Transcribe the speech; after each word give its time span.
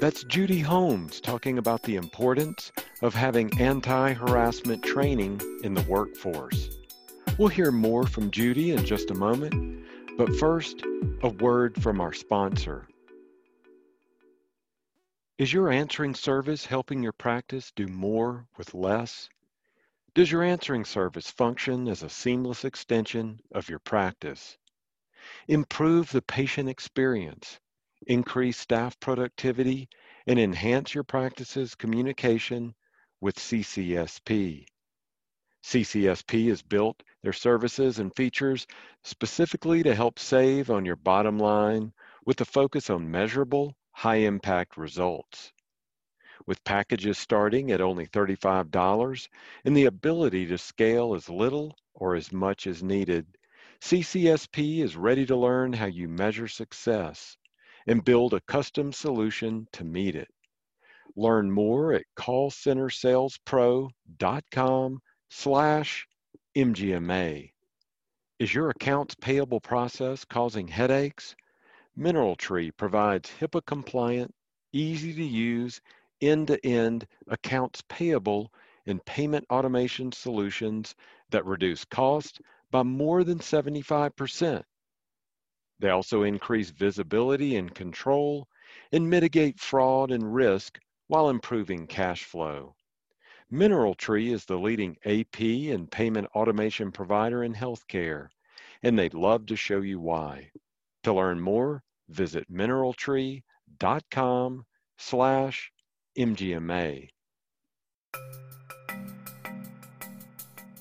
That's 0.00 0.22
Judy 0.22 0.60
Holmes 0.60 1.20
talking 1.20 1.58
about 1.58 1.82
the 1.82 1.96
importance 1.96 2.70
of 3.02 3.14
having 3.14 3.58
anti 3.58 4.12
harassment 4.12 4.84
training 4.84 5.40
in 5.64 5.74
the 5.74 5.82
workforce. 5.82 6.68
We'll 7.36 7.48
hear 7.48 7.72
more 7.72 8.06
from 8.06 8.30
Judy 8.30 8.70
in 8.70 8.86
just 8.86 9.10
a 9.10 9.14
moment, 9.14 9.84
but 10.16 10.36
first, 10.36 10.84
a 11.22 11.28
word 11.28 11.82
from 11.82 12.00
our 12.00 12.12
sponsor. 12.12 12.86
Is 15.36 15.52
your 15.52 15.68
answering 15.68 16.14
service 16.14 16.64
helping 16.64 17.02
your 17.02 17.12
practice 17.12 17.72
do 17.74 17.88
more 17.88 18.46
with 18.56 18.74
less? 18.74 19.28
Does 20.14 20.30
your 20.30 20.44
answering 20.44 20.84
service 20.84 21.28
function 21.28 21.88
as 21.88 22.04
a 22.04 22.08
seamless 22.08 22.64
extension 22.64 23.40
of 23.50 23.68
your 23.68 23.80
practice? 23.80 24.58
Improve 25.48 26.12
the 26.12 26.22
patient 26.22 26.68
experience, 26.68 27.58
increase 28.08 28.58
staff 28.58 28.98
productivity, 28.98 29.88
and 30.26 30.38
enhance 30.38 30.94
your 30.94 31.04
practice's 31.04 31.74
communication 31.76 32.74
with 33.20 33.36
CCSP. 33.36 34.66
CCSP 35.64 36.48
has 36.48 36.62
built 36.62 37.02
their 37.22 37.32
services 37.32 38.00
and 38.00 38.14
features 38.16 38.66
specifically 39.04 39.82
to 39.82 39.94
help 39.94 40.18
save 40.18 40.70
on 40.70 40.84
your 40.84 40.96
bottom 40.96 41.38
line 41.38 41.92
with 42.26 42.40
a 42.40 42.44
focus 42.44 42.90
on 42.90 43.10
measurable, 43.10 43.76
high 43.92 44.16
impact 44.16 44.76
results 44.76 45.52
with 46.46 46.64
packages 46.64 47.18
starting 47.18 47.70
at 47.72 47.80
only 47.80 48.06
$35 48.06 49.28
and 49.64 49.76
the 49.76 49.86
ability 49.86 50.46
to 50.46 50.58
scale 50.58 51.14
as 51.14 51.28
little 51.28 51.76
or 51.94 52.14
as 52.14 52.32
much 52.32 52.66
as 52.66 52.82
needed. 52.82 53.26
CCSP 53.80 54.82
is 54.82 54.96
ready 54.96 55.26
to 55.26 55.36
learn 55.36 55.72
how 55.72 55.86
you 55.86 56.08
measure 56.08 56.48
success 56.48 57.37
and 57.88 58.04
build 58.04 58.34
a 58.34 58.40
custom 58.42 58.92
solution 58.92 59.66
to 59.72 59.82
meet 59.82 60.14
it. 60.14 60.28
Learn 61.16 61.50
more 61.50 61.94
at 61.94 62.04
callcentersalespro.com 62.16 65.00
slash 65.30 66.06
MGMA. 66.56 67.50
Is 68.38 68.54
your 68.54 68.70
accounts 68.70 69.16
payable 69.16 69.60
process 69.60 70.24
causing 70.24 70.68
headaches? 70.68 71.34
MineralTree 71.98 72.70
provides 72.76 73.28
HIPAA 73.40 73.66
compliant, 73.66 74.32
easy 74.72 75.12
to 75.14 75.24
use, 75.24 75.80
end-to-end 76.20 77.06
accounts 77.26 77.82
payable 77.88 78.52
and 78.86 79.04
payment 79.04 79.44
automation 79.50 80.12
solutions 80.12 80.94
that 81.30 81.44
reduce 81.46 81.84
cost 81.86 82.40
by 82.70 82.82
more 82.82 83.24
than 83.24 83.38
75%. 83.38 84.62
They 85.80 85.90
also 85.90 86.22
increase 86.22 86.70
visibility 86.70 87.56
and 87.56 87.74
control 87.74 88.48
and 88.92 89.08
mitigate 89.08 89.60
fraud 89.60 90.10
and 90.10 90.34
risk 90.34 90.78
while 91.06 91.30
improving 91.30 91.86
cash 91.86 92.24
flow. 92.24 92.74
MineralTree 93.52 94.32
is 94.32 94.44
the 94.44 94.58
leading 94.58 94.96
AP 95.04 95.40
and 95.40 95.90
payment 95.90 96.26
automation 96.34 96.92
provider 96.92 97.44
in 97.44 97.54
healthcare, 97.54 98.28
and 98.82 98.98
they'd 98.98 99.14
love 99.14 99.46
to 99.46 99.56
show 99.56 99.80
you 99.80 100.00
why. 100.00 100.50
To 101.04 101.14
learn 101.14 101.40
more, 101.40 101.82
visit 102.08 102.52
mineraltree.com 102.52 104.64
slash 104.98 105.72
MGMA. 106.18 107.08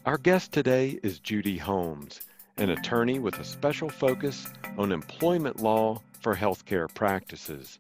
Our 0.06 0.18
guest 0.18 0.52
today 0.52 1.00
is 1.04 1.20
Judy 1.20 1.58
Holmes, 1.58 2.22
an 2.58 2.72
attorney 2.72 3.20
with 3.20 3.40
a 3.40 3.44
special 3.44 3.90
focus 3.90 4.48
on 4.78 4.92
employment 4.92 5.62
law 5.62 6.02
for 6.22 6.36
healthcare 6.36 6.92
practices. 6.94 7.80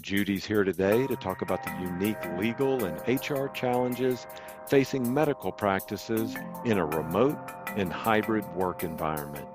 Judy's 0.00 0.44
here 0.44 0.64
today 0.64 1.06
to 1.06 1.16
talk 1.16 1.42
about 1.42 1.62
the 1.62 1.72
unique 1.80 2.22
legal 2.38 2.84
and 2.84 2.96
HR 3.06 3.48
challenges 3.48 4.26
facing 4.68 5.12
medical 5.12 5.52
practices 5.52 6.34
in 6.64 6.78
a 6.78 6.86
remote 6.86 7.38
and 7.76 7.92
hybrid 7.92 8.46
work 8.54 8.82
environment. 8.82 9.46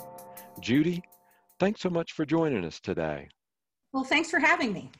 Judy, 0.59 1.03
thanks 1.59 1.81
so 1.81 1.89
much 1.89 2.13
for 2.13 2.25
joining 2.25 2.63
us 2.63 2.79
today. 2.79 3.29
Well, 3.93 4.03
thanks 4.03 4.29
for 4.29 4.39
having 4.39 4.73
me. 4.73 4.91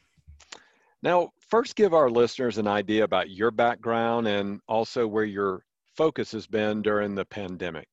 Now, 1.04 1.30
first 1.50 1.76
give 1.76 1.94
our 1.94 2.10
listeners 2.10 2.58
an 2.58 2.68
idea 2.68 3.04
about 3.04 3.30
your 3.30 3.52
background 3.52 4.28
and 4.28 4.60
also 4.68 5.08
where 5.08 5.26
your 5.26 5.64
focus 5.96 6.32
has 6.32 6.46
been 6.46 6.82
during 6.82 7.16
the 7.16 7.26
pandemic. 7.26 7.88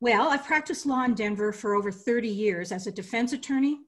Well, 0.00 0.28
I've 0.28 0.44
practiced 0.44 0.86
law 0.86 1.02
in 1.04 1.14
Denver 1.14 1.52
for 1.52 1.74
over 1.74 1.90
30 1.90 2.28
years 2.28 2.70
as 2.70 2.86
a 2.86 2.92
defense 2.92 3.32
attorney. 3.32 3.80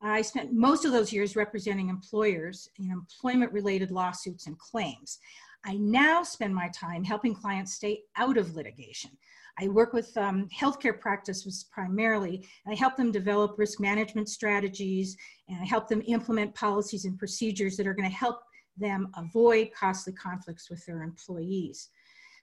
I 0.00 0.20
spent 0.20 0.52
most 0.52 0.84
of 0.84 0.90
those 0.90 1.12
years 1.12 1.36
representing 1.36 1.88
employers 1.88 2.68
in 2.80 2.90
employment 2.90 3.52
related 3.52 3.92
lawsuits 3.92 4.48
and 4.48 4.58
claims. 4.58 5.20
I 5.64 5.74
now 5.74 6.24
spend 6.24 6.52
my 6.52 6.68
time 6.74 7.04
helping 7.04 7.32
clients 7.32 7.74
stay 7.74 8.00
out 8.16 8.36
of 8.36 8.56
litigation. 8.56 9.12
I 9.60 9.68
work 9.68 9.92
with 9.92 10.16
um, 10.16 10.48
healthcare 10.48 10.98
practices 10.98 11.66
primarily, 11.70 12.44
and 12.66 12.74
I 12.74 12.76
help 12.76 12.96
them 12.96 13.12
develop 13.12 13.56
risk 13.56 13.78
management 13.78 14.28
strategies, 14.28 15.16
and 15.48 15.60
I 15.62 15.64
help 15.64 15.86
them 15.86 16.02
implement 16.08 16.56
policies 16.56 17.04
and 17.04 17.16
procedures 17.16 17.76
that 17.76 17.86
are 17.86 17.94
going 17.94 18.10
to 18.10 18.16
help 18.16 18.40
them 18.76 19.12
avoid 19.16 19.70
costly 19.78 20.14
conflicts 20.14 20.68
with 20.68 20.84
their 20.86 21.02
employees. 21.02 21.90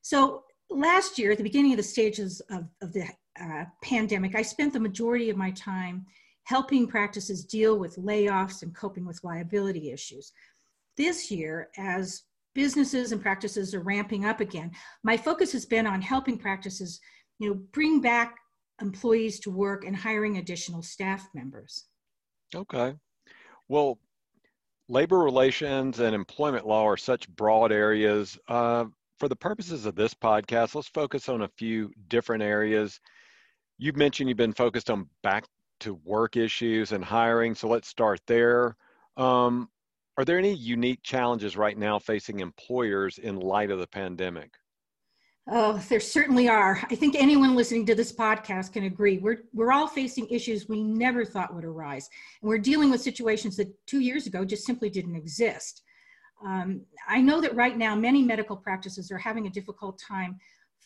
So 0.01 0.45
last 0.69 1.17
year, 1.17 1.31
at 1.31 1.37
the 1.37 1.43
beginning 1.43 1.71
of 1.71 1.77
the 1.77 1.83
stages 1.83 2.41
of, 2.49 2.65
of 2.81 2.93
the 2.93 3.07
uh, 3.41 3.65
pandemic, 3.83 4.35
I 4.35 4.41
spent 4.41 4.73
the 4.73 4.79
majority 4.79 5.29
of 5.29 5.37
my 5.37 5.51
time 5.51 6.05
helping 6.43 6.87
practices 6.87 7.45
deal 7.45 7.77
with 7.77 7.97
layoffs 7.97 8.63
and 8.63 8.75
coping 8.75 9.05
with 9.05 9.23
liability 9.23 9.91
issues. 9.91 10.31
This 10.97 11.29
year, 11.29 11.69
as 11.77 12.23
businesses 12.55 13.11
and 13.11 13.21
practices 13.21 13.73
are 13.73 13.81
ramping 13.81 14.25
up 14.25 14.39
again. 14.39 14.71
My 15.03 15.15
focus 15.15 15.51
has 15.53 15.65
been 15.65 15.87
on 15.87 16.01
helping 16.01 16.37
practices, 16.37 16.99
you 17.39 17.49
know, 17.49 17.55
bring 17.71 18.01
back 18.01 18.35
employees 18.81 19.39
to 19.41 19.51
work 19.51 19.85
and 19.85 19.95
hiring 19.95 20.37
additional 20.37 20.81
staff 20.81 21.29
members. 21.33 21.85
Okay. 22.53 22.95
Well, 23.67 23.99
labor 24.87 25.19
relations 25.19 25.99
and 25.99 26.15
employment 26.15 26.65
law 26.65 26.85
are 26.85 26.97
such 26.97 27.29
broad 27.29 27.71
areas. 27.71 28.37
Uh, 28.47 28.85
for 29.19 29.27
the 29.27 29.35
purposes 29.35 29.85
of 29.85 29.95
this 29.95 30.13
podcast, 30.13 30.73
let's 30.75 30.87
focus 30.87 31.29
on 31.29 31.41
a 31.41 31.47
few 31.49 31.91
different 32.07 32.41
areas. 32.41 32.99
You've 33.77 33.97
mentioned 33.97 34.29
you've 34.29 34.37
been 34.37 34.53
focused 34.53 34.89
on 34.89 35.07
back 35.21 35.45
to 35.81 35.99
work 36.05 36.37
issues 36.37 36.93
and 36.93 37.03
hiring, 37.03 37.53
so 37.53 37.67
let's 37.67 37.87
start 37.87 38.21
there. 38.27 38.75
Um, 39.17 39.69
are 40.17 40.25
there 40.25 40.37
any 40.37 40.53
unique 40.53 41.03
challenges 41.03 41.57
right 41.57 41.77
now 41.77 41.99
facing 41.99 42.39
employers 42.39 43.17
in 43.17 43.39
light 43.39 43.71
of 43.71 43.79
the 43.79 43.87
pandemic? 43.87 44.51
Oh, 45.51 45.81
there 45.89 45.99
certainly 45.99 46.47
are. 46.47 46.79
I 46.91 46.95
think 46.95 47.15
anyone 47.15 47.55
listening 47.55 47.85
to 47.87 47.95
this 47.95 48.11
podcast 48.11 48.73
can 48.73 48.83
agree. 48.83 49.17
We're, 49.17 49.43
we're 49.53 49.71
all 49.71 49.87
facing 49.87 50.29
issues 50.29 50.69
we 50.69 50.83
never 50.83 51.25
thought 51.25 51.55
would 51.55 51.65
arise. 51.65 52.09
And 52.41 52.49
we're 52.49 52.59
dealing 52.59 52.91
with 52.91 53.01
situations 53.01 53.57
that 53.57 53.73
two 53.87 53.99
years 53.99 54.27
ago 54.27 54.45
just 54.45 54.65
simply 54.65 54.89
didn't 54.89 55.15
exist. 55.15 55.81
Um, 56.45 56.81
I 57.07 57.21
know 57.21 57.41
that 57.41 57.55
right 57.55 57.77
now 57.77 57.95
many 57.95 58.23
medical 58.23 58.55
practices 58.55 59.11
are 59.11 59.17
having 59.17 59.47
a 59.47 59.51
difficult 59.51 59.99
time 59.99 60.37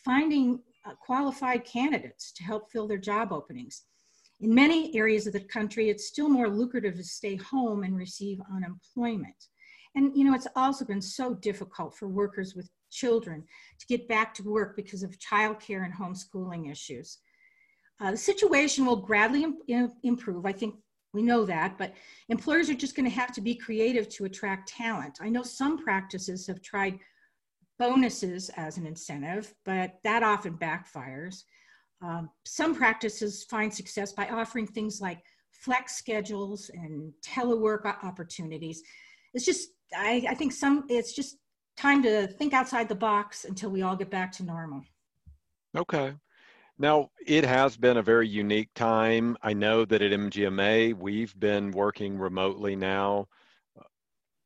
finding 0.04 0.60
uh, 0.84 0.92
qualified 1.00 1.64
candidates 1.64 2.32
to 2.32 2.44
help 2.44 2.70
fill 2.70 2.86
their 2.86 2.98
job 2.98 3.32
openings. 3.32 3.82
In 4.40 4.54
many 4.54 4.94
areas 4.96 5.26
of 5.26 5.32
the 5.32 5.40
country, 5.40 5.88
it's 5.88 6.08
still 6.08 6.28
more 6.28 6.48
lucrative 6.48 6.96
to 6.96 7.04
stay 7.04 7.36
home 7.36 7.84
and 7.84 7.96
receive 7.96 8.40
unemployment. 8.52 9.48
And 9.94 10.16
you 10.16 10.24
know, 10.24 10.34
it's 10.34 10.48
also 10.56 10.84
been 10.84 11.00
so 11.00 11.34
difficult 11.34 11.96
for 11.96 12.08
workers 12.08 12.54
with 12.54 12.68
children 12.90 13.44
to 13.78 13.86
get 13.86 14.08
back 14.08 14.34
to 14.34 14.42
work 14.42 14.76
because 14.76 15.02
of 15.02 15.18
childcare 15.18 15.84
and 15.84 15.94
homeschooling 15.94 16.70
issues. 16.70 17.18
Uh, 18.00 18.10
the 18.10 18.16
situation 18.16 18.84
will 18.84 18.96
gradually 18.96 19.46
Im 19.68 19.92
improve. 20.02 20.46
I 20.46 20.52
think 20.52 20.74
we 21.14 21.22
know 21.22 21.44
that, 21.44 21.78
but 21.78 21.94
employers 22.28 22.68
are 22.68 22.74
just 22.74 22.96
going 22.96 23.08
to 23.08 23.16
have 23.16 23.32
to 23.32 23.40
be 23.40 23.54
creative 23.54 24.08
to 24.10 24.24
attract 24.24 24.68
talent. 24.68 25.18
I 25.20 25.28
know 25.28 25.42
some 25.42 25.78
practices 25.78 26.46
have 26.48 26.60
tried 26.60 26.98
bonuses 27.78 28.50
as 28.56 28.76
an 28.76 28.86
incentive, 28.86 29.54
but 29.64 29.94
that 30.02 30.22
often 30.22 30.58
backfires. 30.58 31.44
Um, 32.02 32.30
some 32.44 32.74
practices 32.74 33.44
find 33.44 33.72
success 33.72 34.12
by 34.12 34.28
offering 34.28 34.66
things 34.66 35.00
like 35.00 35.22
flex 35.52 35.96
schedules 35.96 36.70
and 36.74 37.12
telework 37.24 37.86
opportunities. 38.04 38.82
It's 39.32 39.46
just, 39.46 39.70
I, 39.96 40.26
I 40.28 40.34
think 40.34 40.52
some, 40.52 40.84
it's 40.88 41.14
just 41.14 41.38
time 41.76 42.02
to 42.02 42.26
think 42.26 42.52
outside 42.52 42.88
the 42.88 42.94
box 42.94 43.44
until 43.44 43.70
we 43.70 43.82
all 43.82 43.96
get 43.96 44.10
back 44.10 44.32
to 44.32 44.42
normal. 44.42 44.82
Okay. 45.76 46.14
Now, 46.78 47.10
it 47.24 47.44
has 47.44 47.76
been 47.76 47.98
a 47.98 48.02
very 48.02 48.26
unique 48.26 48.70
time. 48.74 49.36
I 49.42 49.52
know 49.52 49.84
that 49.84 50.02
at 50.02 50.10
MGMA, 50.10 50.94
we've 50.94 51.38
been 51.38 51.70
working 51.70 52.18
remotely 52.18 52.74
now 52.74 53.28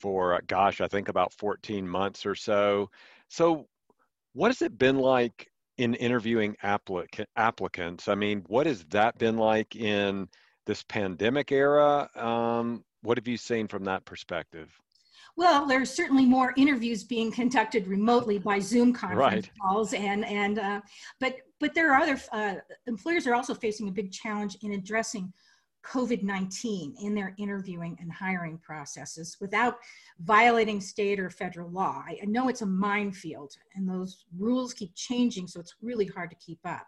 for, 0.00 0.40
gosh, 0.46 0.80
I 0.80 0.88
think 0.88 1.08
about 1.08 1.32
14 1.32 1.88
months 1.88 2.26
or 2.26 2.34
so. 2.34 2.90
So, 3.28 3.66
what 4.34 4.50
has 4.50 4.62
it 4.62 4.78
been 4.78 4.98
like 4.98 5.50
in 5.78 5.94
interviewing 5.94 6.56
applic- 6.62 7.24
applicants? 7.36 8.08
I 8.08 8.14
mean, 8.14 8.44
what 8.46 8.66
has 8.66 8.84
that 8.90 9.16
been 9.18 9.38
like 9.38 9.74
in 9.74 10.28
this 10.66 10.82
pandemic 10.82 11.50
era? 11.50 12.10
Um, 12.14 12.84
what 13.02 13.16
have 13.16 13.26
you 13.26 13.38
seen 13.38 13.68
from 13.68 13.84
that 13.84 14.04
perspective? 14.04 14.70
Well, 15.36 15.66
there's 15.66 15.90
certainly 15.90 16.26
more 16.26 16.52
interviews 16.56 17.04
being 17.04 17.30
conducted 17.30 17.86
remotely 17.86 18.38
by 18.38 18.58
Zoom 18.58 18.92
conference 18.92 19.46
right. 19.46 19.50
calls, 19.62 19.94
and 19.94 20.24
and 20.24 20.58
uh, 20.58 20.80
but 21.20 21.36
but 21.60 21.74
there 21.74 21.92
are 21.92 22.00
other 22.00 22.20
uh, 22.32 22.54
employers 22.86 23.26
are 23.26 23.34
also 23.34 23.54
facing 23.54 23.88
a 23.88 23.92
big 23.92 24.12
challenge 24.12 24.56
in 24.62 24.72
addressing 24.72 25.32
COVID-19 25.86 26.94
in 27.02 27.14
their 27.14 27.34
interviewing 27.38 27.96
and 28.00 28.12
hiring 28.12 28.58
processes 28.58 29.36
without 29.40 29.76
violating 30.20 30.80
state 30.80 31.18
or 31.18 31.30
federal 31.30 31.70
law. 31.70 32.02
I, 32.06 32.18
I 32.22 32.26
know 32.26 32.48
it's 32.48 32.62
a 32.62 32.66
minefield, 32.66 33.54
and 33.74 33.88
those 33.88 34.24
rules 34.36 34.74
keep 34.74 34.94
changing, 34.94 35.46
so 35.46 35.60
it's 35.60 35.76
really 35.80 36.06
hard 36.06 36.30
to 36.30 36.36
keep 36.36 36.58
up. 36.64 36.86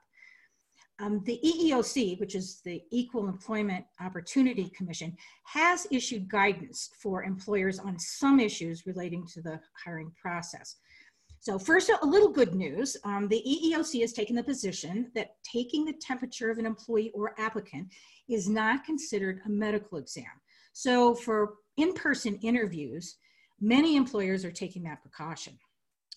Um, 1.00 1.22
the 1.24 1.40
EEOC, 1.42 2.20
which 2.20 2.34
is 2.34 2.60
the 2.62 2.82
Equal 2.90 3.28
Employment 3.28 3.86
Opportunity 4.00 4.70
Commission, 4.76 5.16
has 5.44 5.86
issued 5.90 6.28
guidance 6.28 6.90
for 7.00 7.24
employers 7.24 7.78
on 7.78 7.98
some 7.98 8.38
issues 8.38 8.86
relating 8.86 9.26
to 9.28 9.40
the 9.40 9.58
hiring 9.82 10.12
process. 10.20 10.76
So 11.42 11.58
first, 11.58 11.90
a 11.90 12.06
little 12.06 12.28
good 12.28 12.54
news. 12.54 12.98
Um, 13.02 13.26
the 13.26 13.42
EEOC 13.48 14.02
has 14.02 14.12
taken 14.12 14.36
the 14.36 14.42
position 14.42 15.10
that 15.14 15.36
taking 15.42 15.86
the 15.86 15.94
temperature 15.94 16.50
of 16.50 16.58
an 16.58 16.66
employee 16.66 17.10
or 17.14 17.34
applicant 17.38 17.88
is 18.28 18.46
not 18.46 18.84
considered 18.84 19.40
a 19.46 19.48
medical 19.48 19.96
exam. 19.96 20.26
So 20.74 21.14
for 21.14 21.54
in-person 21.78 22.36
interviews, 22.42 23.16
many 23.58 23.96
employers 23.96 24.44
are 24.44 24.52
taking 24.52 24.82
that 24.82 25.00
precaution. 25.00 25.58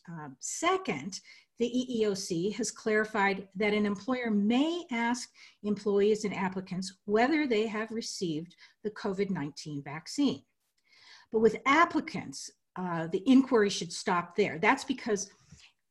Um, 0.10 0.36
second, 0.42 1.22
the 1.58 1.72
EEOC 1.72 2.54
has 2.56 2.70
clarified 2.70 3.48
that 3.56 3.74
an 3.74 3.86
employer 3.86 4.30
may 4.30 4.84
ask 4.92 5.30
employees 5.64 6.26
and 6.26 6.36
applicants 6.36 6.98
whether 7.06 7.48
they 7.48 7.66
have 7.68 7.92
received 7.92 8.56
the 8.84 8.92
COVID 8.92 9.30
19 9.30 9.84
vaccine. 9.84 10.44
But 11.32 11.40
with 11.40 11.56
applicants, 11.66 12.52
uh, 12.76 13.08
the 13.08 13.24
inquiry 13.26 13.70
should 13.70 13.92
stop 13.92 14.36
there. 14.36 14.58
That's 14.60 14.84
because 14.84 15.30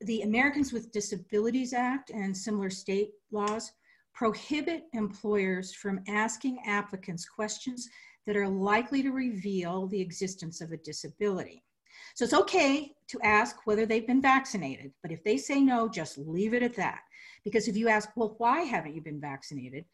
the 0.01 0.23
Americans 0.23 0.73
with 0.73 0.93
Disabilities 0.93 1.73
Act 1.73 2.11
and 2.11 2.37
similar 2.37 2.71
state 2.71 3.11
laws 3.31 3.73
prohibit 4.15 4.85
employers 4.93 5.73
from 5.73 6.01
asking 6.09 6.59
applicants 6.67 7.25
questions 7.25 7.89
that 8.27 8.37
are 8.37 8.49
likely 8.49 9.03
to 9.03 9.11
reveal 9.11 9.87
the 9.87 10.01
existence 10.01 10.61
of 10.61 10.73
a 10.73 10.77
disability. 10.77 11.65
So 12.15 12.25
it's 12.25 12.35
okay 12.35 12.93
to 13.09 13.21
ask 13.23 13.57
whether 13.65 13.87
they've 13.87 14.07
been 14.07 14.23
vaccinated, 14.23 14.93
but 15.03 15.13
if 15.13 15.25
they 15.25 15.37
say 15.37 15.61
no, 15.61 15.89
just 15.89 16.19
leave 16.19 16.55
it 16.55 16.63
at 16.63 16.77
that. 16.77 17.01
Because 17.45 17.69
if 17.69 17.77
you 17.77 17.89
ask, 17.89 18.11
well, 18.17 18.35
why 18.39 18.61
haven't 18.61 18.95
you 18.95 19.01
been 19.01 19.21
vaccinated? 19.21 19.85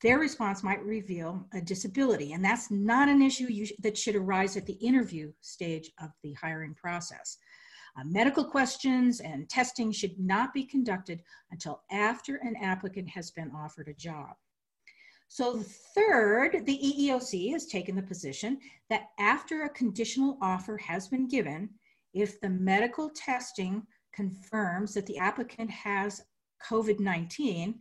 Their 0.00 0.18
response 0.18 0.62
might 0.62 0.84
reveal 0.84 1.46
a 1.52 1.60
disability, 1.60 2.32
and 2.32 2.44
that's 2.44 2.70
not 2.70 3.08
an 3.08 3.20
issue 3.20 3.64
sh 3.64 3.72
that 3.80 3.98
should 3.98 4.14
arise 4.14 4.56
at 4.56 4.66
the 4.66 4.74
interview 4.74 5.32
stage 5.40 5.90
of 6.00 6.10
the 6.22 6.34
hiring 6.34 6.74
process. 6.74 7.38
Uh, 7.96 8.04
medical 8.04 8.44
questions 8.44 9.20
and 9.20 9.48
testing 9.48 9.90
should 9.90 10.16
not 10.20 10.54
be 10.54 10.64
conducted 10.64 11.20
until 11.50 11.82
after 11.90 12.36
an 12.36 12.54
applicant 12.62 13.08
has 13.08 13.32
been 13.32 13.50
offered 13.50 13.88
a 13.88 13.94
job. 13.94 14.36
So 15.28 15.58
third, 15.94 16.64
the 16.64 16.78
EEOC 16.78 17.52
has 17.52 17.66
taken 17.66 17.96
the 17.96 18.02
position 18.02 18.58
that 18.88 19.08
after 19.18 19.62
a 19.62 19.68
conditional 19.68 20.38
offer 20.40 20.76
has 20.78 21.08
been 21.08 21.26
given, 21.28 21.70
if 22.14 22.40
the 22.40 22.48
medical 22.48 23.10
testing 23.10 23.82
confirms 24.12 24.94
that 24.94 25.06
the 25.06 25.18
applicant 25.18 25.70
has 25.70 26.22
COVID-19, 26.68 27.74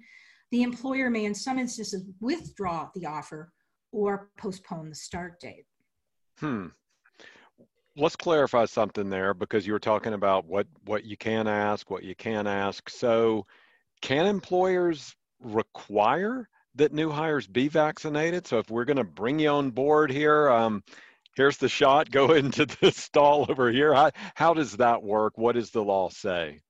the 0.51 0.63
employer 0.63 1.09
may 1.09 1.25
in 1.25 1.35
some 1.35 1.59
instances 1.59 2.05
withdraw 2.19 2.89
the 2.95 3.05
offer 3.05 3.51
or 3.91 4.29
postpone 4.37 4.89
the 4.89 4.95
start 4.95 5.39
date. 5.39 5.65
Hmm. 6.39 6.67
Let's 7.95 8.15
clarify 8.15 8.65
something 8.65 9.09
there 9.09 9.33
because 9.33 9.65
you 9.65 9.73
were 9.73 9.79
talking 9.79 10.13
about 10.13 10.45
what, 10.45 10.67
what 10.85 11.03
you 11.03 11.17
can 11.17 11.47
ask, 11.47 11.89
what 11.89 12.03
you 12.03 12.15
can't 12.15 12.47
ask. 12.47 12.89
So 12.89 13.45
can 14.01 14.27
employers 14.27 15.15
require 15.39 16.47
that 16.75 16.93
new 16.93 17.09
hires 17.09 17.47
be 17.47 17.67
vaccinated. 17.67 18.45
So 18.45 18.59
if 18.59 18.69
we're 18.69 18.85
going 18.85 18.97
to 18.97 19.03
bring 19.03 19.39
you 19.39 19.49
on 19.49 19.71
board 19.71 20.11
here, 20.11 20.49
um, 20.49 20.83
here's 21.35 21.57
the 21.57 21.69
shot. 21.69 22.11
Go 22.11 22.31
into 22.33 22.65
the 22.65 22.91
stall 22.91 23.47
over 23.49 23.71
here. 23.71 23.93
How, 23.93 24.11
how 24.35 24.53
does 24.53 24.77
that 24.77 25.03
work? 25.03 25.37
What 25.37 25.55
does 25.55 25.71
the 25.71 25.83
law 25.83 26.09
say? 26.09 26.61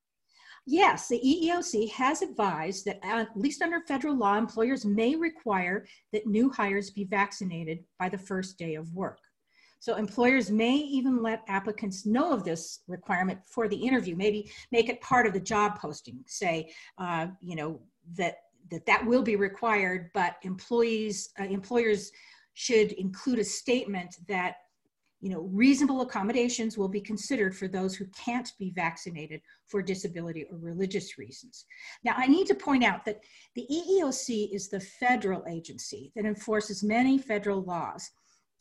Yes, 0.70 1.08
the 1.08 1.22
EEOC 1.26 1.90
has 1.92 2.22
advised 2.22 2.84
that 2.86 3.00
at 3.02 3.30
least 3.38 3.62
under 3.62 3.80
federal 3.88 4.18
law, 4.18 4.38
employers 4.38 4.86
may 4.86 5.16
require 5.16 5.88
that 6.12 6.28
new 6.28 6.50
hires 6.50 6.92
be 6.92 7.06
vaccinated 7.06 7.86
by 7.98 8.10
the 8.10 8.18
first 8.18 8.58
day 8.58 8.76
of 8.76 8.94
work. 8.94 9.20
So 9.80 9.96
employers 9.96 10.52
may 10.52 10.76
even 10.76 11.24
let 11.24 11.46
applicants 11.48 12.06
know 12.06 12.34
of 12.34 12.44
this 12.44 12.82
requirement 12.90 13.40
for 13.48 13.70
the 13.70 13.78
interview, 13.78 14.18
maybe 14.18 14.52
make 14.74 14.90
it 14.90 15.00
part 15.00 15.26
of 15.26 15.32
the 15.32 15.40
job 15.40 15.80
posting, 15.80 16.20
say, 16.28 16.70
uh, 16.98 17.28
you 17.42 17.56
know, 17.56 17.80
that 18.18 18.40
that 18.70 18.86
that 18.88 19.06
will 19.06 19.22
be 19.22 19.38
required, 19.38 20.10
but 20.14 20.36
employees, 20.42 21.30
uh, 21.40 21.46
employers 21.46 22.12
should 22.56 22.92
include 22.94 23.40
a 23.40 23.44
statement 23.46 24.18
that 24.28 24.56
you 25.28 25.34
know, 25.34 25.50
reasonable 25.52 26.00
accommodations 26.00 26.78
will 26.78 26.88
be 26.88 27.02
considered 27.02 27.54
for 27.54 27.68
those 27.68 27.96
who 27.96 28.06
can't 28.18 28.54
be 28.58 28.70
vaccinated 28.70 29.42
for 29.66 29.82
disability 29.82 30.46
or 30.50 30.58
religious 30.58 31.18
reasons. 31.18 31.66
Now, 32.06 32.14
I 32.16 32.28
need 32.28 32.48
to 32.48 32.56
point 32.56 32.82
out 32.86 33.04
that 33.04 33.20
the 33.54 33.68
EEOC 33.70 34.56
is 34.56 34.70
the 34.70 34.80
federal 34.80 35.44
agency 35.46 36.14
that 36.16 36.24
enforces 36.24 36.82
many 36.82 37.18
federal 37.18 37.62
laws. 37.62 38.10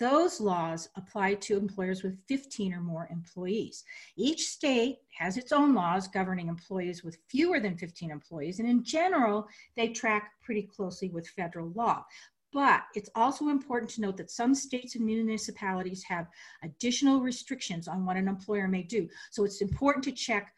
Those 0.00 0.40
laws 0.40 0.88
apply 0.96 1.34
to 1.34 1.56
employers 1.56 2.02
with 2.02 2.18
15 2.26 2.74
or 2.74 2.80
more 2.80 3.06
employees. 3.12 3.84
Each 4.16 4.48
state 4.48 4.96
has 5.16 5.36
its 5.36 5.52
own 5.52 5.72
laws 5.72 6.08
governing 6.08 6.48
employees 6.48 7.04
with 7.04 7.16
fewer 7.30 7.60
than 7.60 7.78
15 7.78 8.10
employees, 8.10 8.58
and 8.58 8.68
in 8.68 8.82
general, 8.82 9.46
they 9.76 9.90
track 9.90 10.32
pretty 10.42 10.62
closely 10.64 11.10
with 11.10 11.28
federal 11.28 11.70
law. 11.76 12.04
But 12.52 12.82
it's 12.94 13.10
also 13.14 13.48
important 13.48 13.90
to 13.92 14.00
note 14.00 14.16
that 14.16 14.30
some 14.30 14.54
states 14.54 14.94
and 14.94 15.04
municipalities 15.04 16.02
have 16.04 16.26
additional 16.62 17.20
restrictions 17.20 17.88
on 17.88 18.06
what 18.06 18.16
an 18.16 18.28
employer 18.28 18.68
may 18.68 18.82
do. 18.82 19.08
So 19.30 19.44
it's 19.44 19.60
important 19.60 20.04
to 20.04 20.12
check 20.12 20.52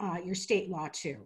uh, 0.00 0.18
your 0.24 0.34
state 0.34 0.68
law 0.70 0.88
too. 0.92 1.16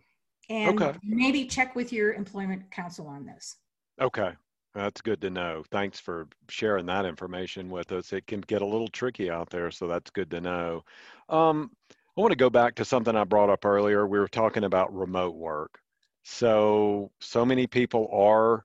And 0.49 0.81
okay. 0.81 0.99
maybe 1.05 1.47
check 1.47 1.77
with 1.77 1.93
your 1.93 2.13
employment 2.13 2.71
counsel 2.71 3.07
on 3.07 3.25
this. 3.25 3.57
Okay. 4.01 4.33
That's 4.75 5.01
good 5.01 5.21
to 5.23 5.31
know. 5.31 5.65
Thanks 5.71 5.99
for 5.99 6.29
sharing 6.49 6.87
that 6.87 7.05
information 7.05 7.71
with 7.71 7.91
us. 7.93 8.13
It 8.13 8.27
can 8.27 8.41
get 8.41 8.63
a 8.63 8.67
little 8.67 8.89
tricky 8.89 9.31
out 9.31 9.51
there, 9.51 9.71
so 9.71 9.89
that's 9.89 10.11
good 10.11 10.31
to 10.31 10.41
know. 10.41 10.85
Um, 11.29 11.71
I 11.91 12.21
want 12.21 12.31
to 12.31 12.37
go 12.37 12.51
back 12.51 12.77
to 12.77 12.85
something 12.85 13.17
I 13.17 13.25
brought 13.25 13.51
up 13.51 13.65
earlier. 13.65 14.07
We 14.07 14.19
were 14.19 14.29
talking 14.29 14.65
about 14.65 14.95
remote 14.95 15.35
work. 15.35 15.81
So, 16.23 17.11
so 17.21 17.45
many 17.45 17.67
people 17.67 18.09
are 18.13 18.65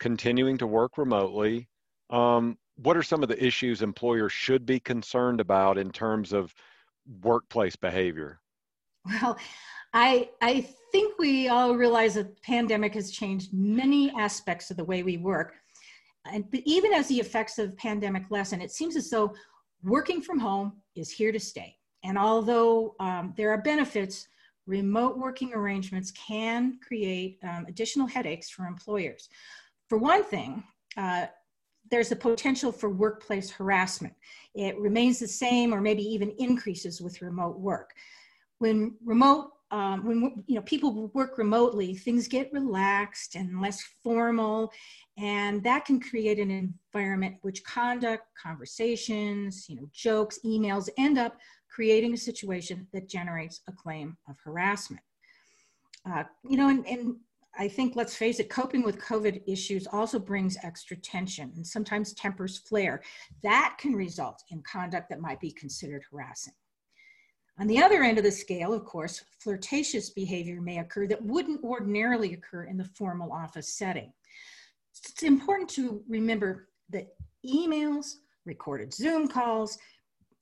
continuing 0.00 0.58
to 0.58 0.66
work 0.66 0.98
remotely. 0.98 1.68
Um, 2.10 2.58
what 2.76 2.96
are 2.96 3.02
some 3.02 3.22
of 3.22 3.28
the 3.28 3.44
issues 3.44 3.82
employers 3.82 4.32
should 4.32 4.66
be 4.66 4.80
concerned 4.80 5.40
about 5.40 5.78
in 5.78 5.90
terms 5.90 6.32
of 6.32 6.54
workplace 7.22 7.76
behavior? 7.76 8.40
Well, 9.04 9.38
I 9.92 10.30
I 10.40 10.66
think 10.92 11.18
we 11.18 11.48
all 11.48 11.74
realize 11.74 12.14
that 12.14 12.34
the 12.34 12.40
pandemic 12.42 12.94
has 12.94 13.10
changed 13.10 13.52
many 13.52 14.10
aspects 14.18 14.70
of 14.70 14.76
the 14.76 14.84
way 14.84 15.02
we 15.02 15.16
work. 15.16 15.54
And 16.30 16.50
but 16.50 16.60
even 16.64 16.92
as 16.92 17.08
the 17.08 17.20
effects 17.20 17.58
of 17.58 17.76
pandemic 17.76 18.24
lessen, 18.30 18.60
it 18.60 18.70
seems 18.70 18.96
as 18.96 19.10
though 19.10 19.34
working 19.82 20.20
from 20.20 20.38
home 20.38 20.72
is 20.96 21.10
here 21.10 21.32
to 21.32 21.40
stay. 21.40 21.76
And 22.04 22.18
although 22.18 22.94
um, 23.00 23.34
there 23.36 23.50
are 23.50 23.62
benefits, 23.62 24.28
remote 24.66 25.18
working 25.18 25.52
arrangements 25.54 26.10
can 26.12 26.78
create 26.86 27.38
um, 27.42 27.66
additional 27.68 28.06
headaches 28.06 28.48
for 28.48 28.66
employers. 28.66 29.28
For 29.90 29.98
one 29.98 30.22
thing, 30.22 30.62
uh, 30.96 31.26
there's 31.90 32.12
a 32.12 32.16
potential 32.16 32.70
for 32.70 32.88
workplace 32.88 33.50
harassment. 33.50 34.14
It 34.54 34.78
remains 34.78 35.18
the 35.18 35.26
same 35.26 35.74
or 35.74 35.80
maybe 35.80 36.04
even 36.04 36.30
increases 36.38 37.00
with 37.00 37.20
remote 37.20 37.58
work. 37.58 37.90
When 38.58 38.94
remote 39.04 39.50
um, 39.72 40.04
when 40.04 40.44
you 40.46 40.56
know 40.56 40.62
people 40.62 41.10
work 41.14 41.38
remotely, 41.38 41.94
things 41.94 42.26
get 42.26 42.52
relaxed 42.52 43.36
and 43.36 43.60
less 43.60 43.80
formal, 44.02 44.72
and 45.16 45.62
that 45.62 45.84
can 45.84 46.00
create 46.00 46.40
an 46.40 46.50
environment 46.50 47.36
which 47.42 47.62
conduct, 47.62 48.24
conversations, 48.40 49.66
you 49.68 49.76
know, 49.76 49.88
jokes, 49.92 50.40
emails 50.44 50.88
end 50.98 51.18
up 51.18 51.36
creating 51.68 52.14
a 52.14 52.16
situation 52.16 52.86
that 52.92 53.08
generates 53.08 53.60
a 53.68 53.72
claim 53.72 54.16
of 54.28 54.36
harassment. 54.44 55.02
Uh, 56.04 56.24
you 56.48 56.56
know, 56.56 56.68
and, 56.68 56.84
and 56.88 57.14
I 57.58 57.68
think, 57.68 57.96
let's 57.96 58.16
face 58.16 58.38
it, 58.38 58.48
coping 58.48 58.82
with 58.82 59.00
COVID 59.00 59.42
issues 59.46 59.86
also 59.86 60.18
brings 60.18 60.56
extra 60.62 60.96
tension 60.96 61.52
and 61.56 61.66
sometimes 61.66 62.14
tempers 62.14 62.58
flare. 62.58 63.02
That 63.42 63.76
can 63.78 63.94
result 63.94 64.42
in 64.50 64.62
conduct 64.62 65.08
that 65.10 65.20
might 65.20 65.40
be 65.40 65.50
considered 65.50 66.04
harassing. 66.10 66.54
On 67.58 67.66
the 67.66 67.82
other 67.82 68.02
end 68.02 68.16
of 68.16 68.24
the 68.24 68.32
scale, 68.32 68.72
of 68.72 68.84
course, 68.84 69.22
flirtatious 69.40 70.10
behavior 70.10 70.62
may 70.62 70.78
occur 70.78 71.06
that 71.08 71.22
wouldn't 71.22 71.62
ordinarily 71.62 72.32
occur 72.32 72.64
in 72.64 72.78
the 72.78 72.88
formal 72.96 73.32
office 73.32 73.74
setting. 73.76 74.12
It's 74.96 75.22
important 75.22 75.68
to 75.70 76.02
remember 76.08 76.68
that 76.90 77.08
emails, 77.46 78.14
recorded 78.46 78.94
Zoom 78.94 79.28
calls, 79.28 79.76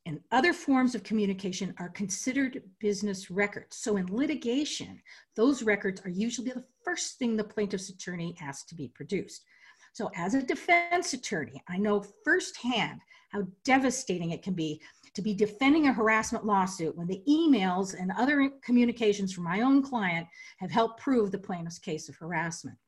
and 0.08 0.20
other 0.32 0.54
forms 0.54 0.94
of 0.94 1.02
communication 1.02 1.74
are 1.78 1.90
considered 1.90 2.62
business 2.80 3.30
records. 3.30 3.76
So 3.76 3.98
in 3.98 4.06
litigation, 4.06 5.02
those 5.36 5.62
records 5.62 6.00
are 6.00 6.08
usually 6.08 6.50
the 6.50 6.64
first 6.82 7.18
thing 7.18 7.36
the 7.36 7.44
plaintiff's 7.44 7.90
attorney 7.90 8.34
asks 8.40 8.66
to 8.70 8.74
be 8.74 8.88
produced. 8.88 9.44
So 9.92 10.10
as 10.16 10.32
a 10.32 10.42
defense 10.42 11.12
attorney, 11.12 11.62
I 11.68 11.76
know 11.76 12.02
firsthand 12.24 13.00
how 13.32 13.46
devastating 13.64 14.30
it 14.30 14.42
can 14.42 14.54
be 14.54 14.80
to 15.12 15.20
be 15.20 15.34
defending 15.34 15.88
a 15.88 15.92
harassment 15.92 16.46
lawsuit 16.46 16.96
when 16.96 17.06
the 17.06 17.22
emails 17.28 17.94
and 18.00 18.10
other 18.16 18.50
communications 18.62 19.34
from 19.34 19.44
my 19.44 19.60
own 19.60 19.82
client 19.82 20.26
have 20.58 20.70
helped 20.70 21.00
prove 21.00 21.30
the 21.30 21.38
plaintiff's 21.38 21.78
case 21.78 22.08
of 22.08 22.16
harassment. 22.16 22.78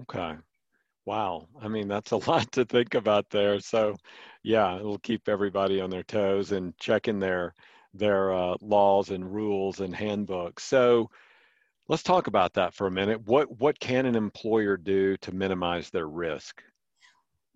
Okay. 0.00 0.36
Wow. 1.06 1.46
I 1.62 1.68
mean, 1.68 1.88
that's 1.88 2.12
a 2.12 2.16
lot 2.30 2.50
to 2.52 2.64
think 2.64 2.94
about 2.94 3.30
there. 3.30 3.60
So, 3.60 3.96
yeah, 4.46 4.76
it'll 4.76 5.00
keep 5.00 5.28
everybody 5.28 5.80
on 5.80 5.90
their 5.90 6.04
toes 6.04 6.52
and 6.52 6.76
checking 6.78 7.18
their 7.18 7.52
their 7.92 8.32
uh, 8.32 8.54
laws 8.60 9.10
and 9.10 9.34
rules 9.34 9.80
and 9.80 9.94
handbooks. 9.94 10.62
So, 10.62 11.10
let's 11.88 12.04
talk 12.04 12.28
about 12.28 12.54
that 12.54 12.72
for 12.72 12.86
a 12.86 12.90
minute. 12.90 13.20
What 13.26 13.60
what 13.60 13.80
can 13.80 14.06
an 14.06 14.14
employer 14.14 14.76
do 14.76 15.16
to 15.16 15.34
minimize 15.34 15.90
their 15.90 16.06
risk? 16.06 16.62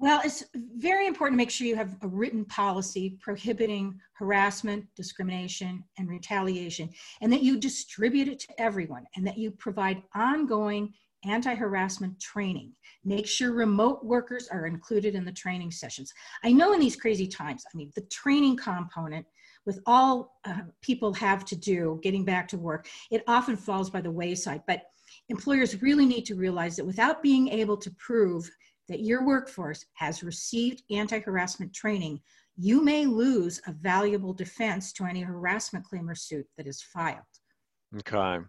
Well, 0.00 0.20
it's 0.24 0.42
very 0.78 1.06
important 1.06 1.34
to 1.34 1.44
make 1.44 1.50
sure 1.50 1.66
you 1.66 1.76
have 1.76 1.96
a 2.02 2.08
written 2.08 2.44
policy 2.46 3.18
prohibiting 3.20 4.00
harassment, 4.14 4.86
discrimination, 4.96 5.84
and 5.96 6.08
retaliation, 6.08 6.90
and 7.20 7.32
that 7.32 7.42
you 7.42 7.56
distribute 7.56 8.26
it 8.26 8.40
to 8.40 8.60
everyone, 8.60 9.04
and 9.14 9.24
that 9.28 9.38
you 9.38 9.52
provide 9.52 10.02
ongoing 10.16 10.92
anti 11.24 11.54
harassment 11.54 12.18
training. 12.20 12.72
Make 13.04 13.26
sure 13.26 13.52
remote 13.52 14.04
workers 14.04 14.48
are 14.48 14.66
included 14.66 15.14
in 15.14 15.24
the 15.24 15.32
training 15.32 15.70
sessions. 15.70 16.12
I 16.44 16.52
know 16.52 16.72
in 16.72 16.80
these 16.80 16.96
crazy 16.96 17.26
times, 17.26 17.64
I 17.72 17.76
mean, 17.76 17.90
the 17.94 18.02
training 18.02 18.56
component 18.56 19.26
with 19.66 19.80
all 19.86 20.38
uh, 20.44 20.62
people 20.82 21.12
have 21.14 21.44
to 21.44 21.56
do 21.56 22.00
getting 22.02 22.24
back 22.24 22.48
to 22.48 22.58
work, 22.58 22.88
it 23.10 23.22
often 23.28 23.56
falls 23.56 23.90
by 23.90 24.00
the 24.00 24.10
wayside. 24.10 24.62
But 24.66 24.82
employers 25.28 25.82
really 25.82 26.06
need 26.06 26.24
to 26.26 26.34
realize 26.34 26.76
that 26.76 26.86
without 26.86 27.22
being 27.22 27.48
able 27.48 27.76
to 27.76 27.90
prove 27.98 28.50
that 28.88 29.00
your 29.00 29.24
workforce 29.24 29.84
has 29.94 30.22
received 30.22 30.82
anti 30.90 31.20
harassment 31.20 31.72
training, 31.72 32.20
you 32.56 32.82
may 32.82 33.06
lose 33.06 33.60
a 33.66 33.72
valuable 33.72 34.32
defense 34.32 34.92
to 34.94 35.04
any 35.04 35.20
harassment 35.20 35.84
claim 35.84 36.08
or 36.08 36.14
suit 36.14 36.46
that 36.56 36.66
is 36.66 36.82
filed. 36.82 37.18
Okay. 37.96 38.44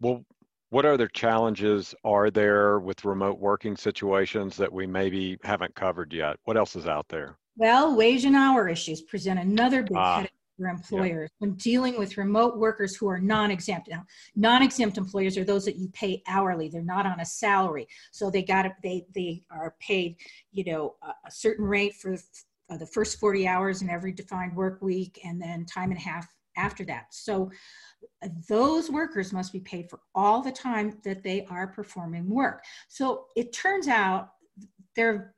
Well, 0.00 0.24
what 0.70 0.84
other 0.84 1.08
challenges 1.08 1.94
are 2.04 2.30
there 2.30 2.80
with 2.80 3.04
remote 3.04 3.38
working 3.38 3.76
situations 3.76 4.56
that 4.56 4.72
we 4.72 4.86
maybe 4.86 5.38
haven't 5.44 5.74
covered 5.74 6.12
yet? 6.12 6.36
What 6.44 6.56
else 6.56 6.76
is 6.76 6.86
out 6.86 7.06
there? 7.08 7.38
Well, 7.56 7.96
wage 7.96 8.24
and 8.24 8.36
hour 8.36 8.68
issues 8.68 9.02
present 9.02 9.38
another 9.38 9.82
big 9.82 9.96
ah, 9.96 10.16
headache 10.16 10.32
for 10.58 10.66
employers 10.66 11.30
when 11.38 11.54
dealing 11.54 11.98
with 11.98 12.16
remote 12.16 12.58
workers 12.58 12.96
who 12.96 13.08
are 13.08 13.18
non-exempt. 13.18 13.88
Now, 13.88 14.04
non-exempt 14.34 14.98
employers 14.98 15.36
are 15.38 15.44
those 15.44 15.64
that 15.64 15.76
you 15.76 15.88
pay 15.90 16.22
hourly; 16.26 16.68
they're 16.68 16.82
not 16.82 17.06
on 17.06 17.20
a 17.20 17.24
salary, 17.24 17.86
so 18.12 18.30
they 18.30 18.42
got 18.42 18.66
they 18.82 19.06
they 19.14 19.42
are 19.50 19.74
paid, 19.80 20.16
you 20.52 20.64
know, 20.64 20.96
a, 21.02 21.08
a 21.26 21.30
certain 21.30 21.64
rate 21.64 21.94
for 21.94 22.14
uh, 22.68 22.76
the 22.76 22.86
first 22.86 23.18
40 23.20 23.46
hours 23.46 23.82
in 23.82 23.88
every 23.88 24.12
defined 24.12 24.54
work 24.56 24.82
week, 24.82 25.20
and 25.24 25.40
then 25.40 25.64
time 25.64 25.90
and 25.90 26.00
a 26.00 26.02
half 26.02 26.26
after 26.56 26.84
that. 26.84 27.06
So 27.10 27.50
those 28.48 28.90
workers 28.90 29.32
must 29.32 29.52
be 29.52 29.60
paid 29.60 29.88
for 29.90 30.00
all 30.14 30.42
the 30.42 30.52
time 30.52 30.98
that 31.04 31.22
they 31.22 31.46
are 31.50 31.66
performing 31.66 32.28
work. 32.28 32.62
So 32.88 33.26
it 33.36 33.52
turns 33.52 33.88
out 33.88 34.30
there 34.94 35.34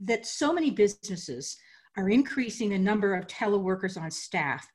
that 0.00 0.26
so 0.26 0.52
many 0.52 0.70
businesses 0.70 1.56
are 1.96 2.10
increasing 2.10 2.70
the 2.70 2.78
number 2.78 3.14
of 3.14 3.26
teleworkers 3.26 4.00
on 4.00 4.10
staff. 4.10 4.66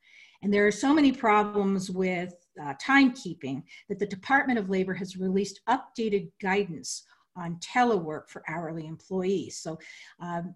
And 0.42 0.52
there 0.52 0.66
are 0.66 0.72
so 0.72 0.92
many 0.92 1.12
problems 1.12 1.90
with 1.90 2.34
uh, 2.62 2.74
timekeeping 2.82 3.62
that 3.88 3.98
the 3.98 4.06
Department 4.06 4.58
of 4.58 4.68
Labor 4.68 4.94
has 4.94 5.16
released 5.16 5.60
updated 5.68 6.30
guidance 6.42 7.04
on 7.36 7.56
telework 7.56 8.28
for 8.28 8.42
hourly 8.48 8.86
employees. 8.86 9.58
So 9.58 9.78
um, 10.20 10.54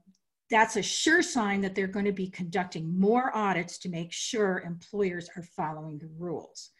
that's 0.50 0.76
a 0.76 0.83
sure 0.83 1.23
sign 1.23 1.61
that 1.61 1.75
they're 1.75 1.87
going 1.87 2.04
to 2.07 2.12
be 2.12 2.28
conducting 2.28 2.99
more 2.99 3.35
audits 3.37 3.78
to 3.78 3.88
make 3.88 4.12
sure 4.12 4.62
employers 4.66 5.28
are 5.37 5.42
following 5.42 5.99
the 5.99 6.11
rules. 6.19 6.71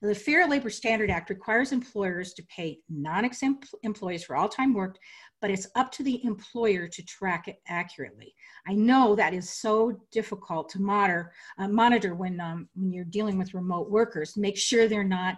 The 0.00 0.14
Fair 0.14 0.46
Labor 0.46 0.70
Standard 0.70 1.10
Act 1.10 1.28
requires 1.28 1.72
employers 1.72 2.32
to 2.34 2.44
pay 2.44 2.78
non-exempt 2.88 3.74
employees 3.82 4.22
for 4.22 4.36
all 4.36 4.48
time 4.48 4.72
worked, 4.72 5.00
but 5.40 5.50
it's 5.50 5.66
up 5.74 5.90
to 5.92 6.04
the 6.04 6.24
employer 6.24 6.86
to 6.86 7.02
track 7.04 7.48
it 7.48 7.56
accurately. 7.66 8.32
I 8.66 8.74
know 8.74 9.16
that 9.16 9.34
is 9.34 9.50
so 9.50 10.00
difficult 10.12 10.68
to 10.70 10.80
monitor, 10.80 11.32
uh, 11.58 11.66
monitor 11.66 12.14
when, 12.14 12.38
um, 12.40 12.68
when 12.76 12.92
you're 12.92 13.04
dealing 13.04 13.38
with 13.38 13.54
remote 13.54 13.90
workers. 13.90 14.36
Make 14.36 14.56
sure 14.56 14.86
they're 14.86 15.02
not 15.02 15.36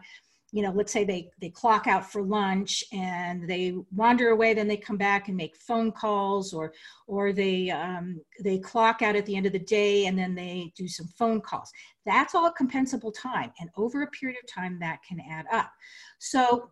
you 0.53 0.63
know, 0.63 0.73
let's 0.73 0.93
say 0.93 1.05
they, 1.05 1.31
they 1.41 1.49
clock 1.49 1.87
out 1.87 2.11
for 2.11 2.23
lunch 2.23 2.83
and 2.93 3.49
they 3.49 3.75
wander 3.95 4.31
away, 4.31 4.53
then 4.53 4.67
they 4.67 4.77
come 4.77 4.97
back 4.97 5.29
and 5.29 5.37
make 5.37 5.57
phone 5.57 5.93
calls 5.93 6.53
or, 6.53 6.73
or 7.07 7.33
they, 7.33 7.71
um, 7.71 8.21
they 8.43 8.59
clock 8.59 9.01
out 9.03 9.15
at 9.15 9.25
the 9.27 9.37
end 9.37 9.47
of 9.47 9.53
the 9.53 9.59
day 9.59 10.07
and 10.07 10.19
then 10.19 10.35
they 10.35 10.73
do 10.77 10.89
some 10.89 11.07
phone 11.07 11.41
calls. 11.41 11.71
That's 12.05 12.35
all 12.35 12.53
compensable 12.53 13.15
time. 13.17 13.53
And 13.61 13.71
over 13.77 14.03
a 14.03 14.09
period 14.09 14.39
of 14.43 14.53
time, 14.53 14.79
that 14.81 14.99
can 15.09 15.21
add 15.21 15.47
up. 15.53 15.71
So 16.19 16.71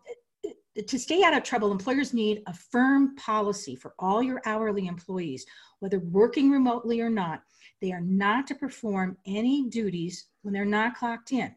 to 0.87 0.99
stay 0.99 1.23
out 1.23 1.35
of 1.35 1.43
trouble, 1.43 1.71
employers 1.71 2.13
need 2.13 2.43
a 2.47 2.53
firm 2.53 3.15
policy 3.15 3.75
for 3.75 3.93
all 3.99 4.21
your 4.21 4.41
hourly 4.45 4.87
employees, 4.87 5.45
whether 5.79 5.99
working 5.99 6.51
remotely 6.51 7.01
or 7.01 7.09
not. 7.09 7.43
They 7.81 7.91
are 7.93 8.01
not 8.01 8.45
to 8.47 8.55
perform 8.55 9.17
any 9.25 9.69
duties 9.69 10.27
when 10.41 10.53
they're 10.53 10.65
not 10.65 10.95
clocked 10.95 11.31
in 11.31 11.55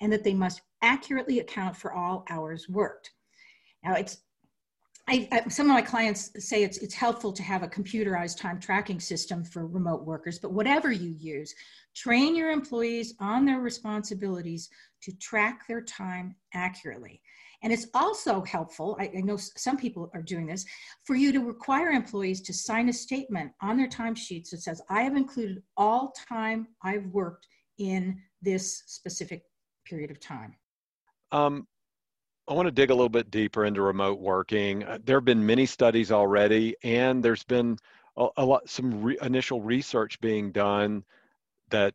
and 0.00 0.12
that 0.12 0.24
they 0.24 0.34
must 0.34 0.62
accurately 0.82 1.40
account 1.40 1.76
for 1.76 1.92
all 1.92 2.24
hours 2.30 2.68
worked. 2.68 3.10
Now, 3.84 3.94
it's 3.94 4.18
I, 5.08 5.28
I, 5.32 5.48
some 5.48 5.66
of 5.66 5.74
my 5.74 5.82
clients 5.82 6.30
say 6.38 6.62
it's, 6.62 6.78
it's 6.78 6.94
helpful 6.94 7.32
to 7.32 7.42
have 7.42 7.64
a 7.64 7.68
computerized 7.68 8.38
time 8.38 8.60
tracking 8.60 9.00
system 9.00 9.42
for 9.42 9.66
remote 9.66 10.04
workers, 10.04 10.38
but 10.38 10.52
whatever 10.52 10.92
you 10.92 11.16
use, 11.18 11.52
train 11.96 12.36
your 12.36 12.50
employees 12.50 13.14
on 13.18 13.44
their 13.44 13.58
responsibilities 13.58 14.70
to 15.02 15.12
track 15.16 15.66
their 15.66 15.80
time 15.80 16.36
accurately. 16.54 17.20
And 17.62 17.72
it's 17.72 17.88
also 17.92 18.42
helpful, 18.42 18.96
I, 19.00 19.10
I 19.16 19.20
know 19.22 19.36
some 19.36 19.76
people 19.76 20.10
are 20.14 20.22
doing 20.22 20.46
this, 20.46 20.64
for 21.04 21.16
you 21.16 21.32
to 21.32 21.40
require 21.40 21.90
employees 21.90 22.40
to 22.42 22.52
sign 22.52 22.88
a 22.88 22.92
statement 22.92 23.50
on 23.60 23.76
their 23.76 23.88
timesheets 23.88 24.50
that 24.50 24.62
says, 24.62 24.80
I 24.88 25.02
have 25.02 25.16
included 25.16 25.62
all 25.76 26.14
time 26.28 26.68
I've 26.84 27.06
worked 27.06 27.48
in 27.78 28.16
this 28.40 28.84
specific 28.86 29.42
period 29.84 30.12
of 30.12 30.20
time. 30.20 30.54
Um, 31.32 31.66
I 32.48 32.54
want 32.54 32.66
to 32.66 32.72
dig 32.72 32.90
a 32.90 32.94
little 32.94 33.08
bit 33.08 33.30
deeper 33.30 33.64
into 33.64 33.82
remote 33.82 34.18
working. 34.18 34.82
Uh, 34.82 34.98
there 35.04 35.16
have 35.16 35.24
been 35.24 35.44
many 35.46 35.66
studies 35.66 36.10
already, 36.10 36.74
and 36.82 37.22
there's 37.22 37.44
been 37.44 37.78
a, 38.16 38.28
a 38.38 38.44
lot, 38.44 38.68
some 38.68 39.02
re- 39.02 39.18
initial 39.22 39.60
research 39.60 40.20
being 40.20 40.50
done 40.50 41.04
that, 41.70 41.94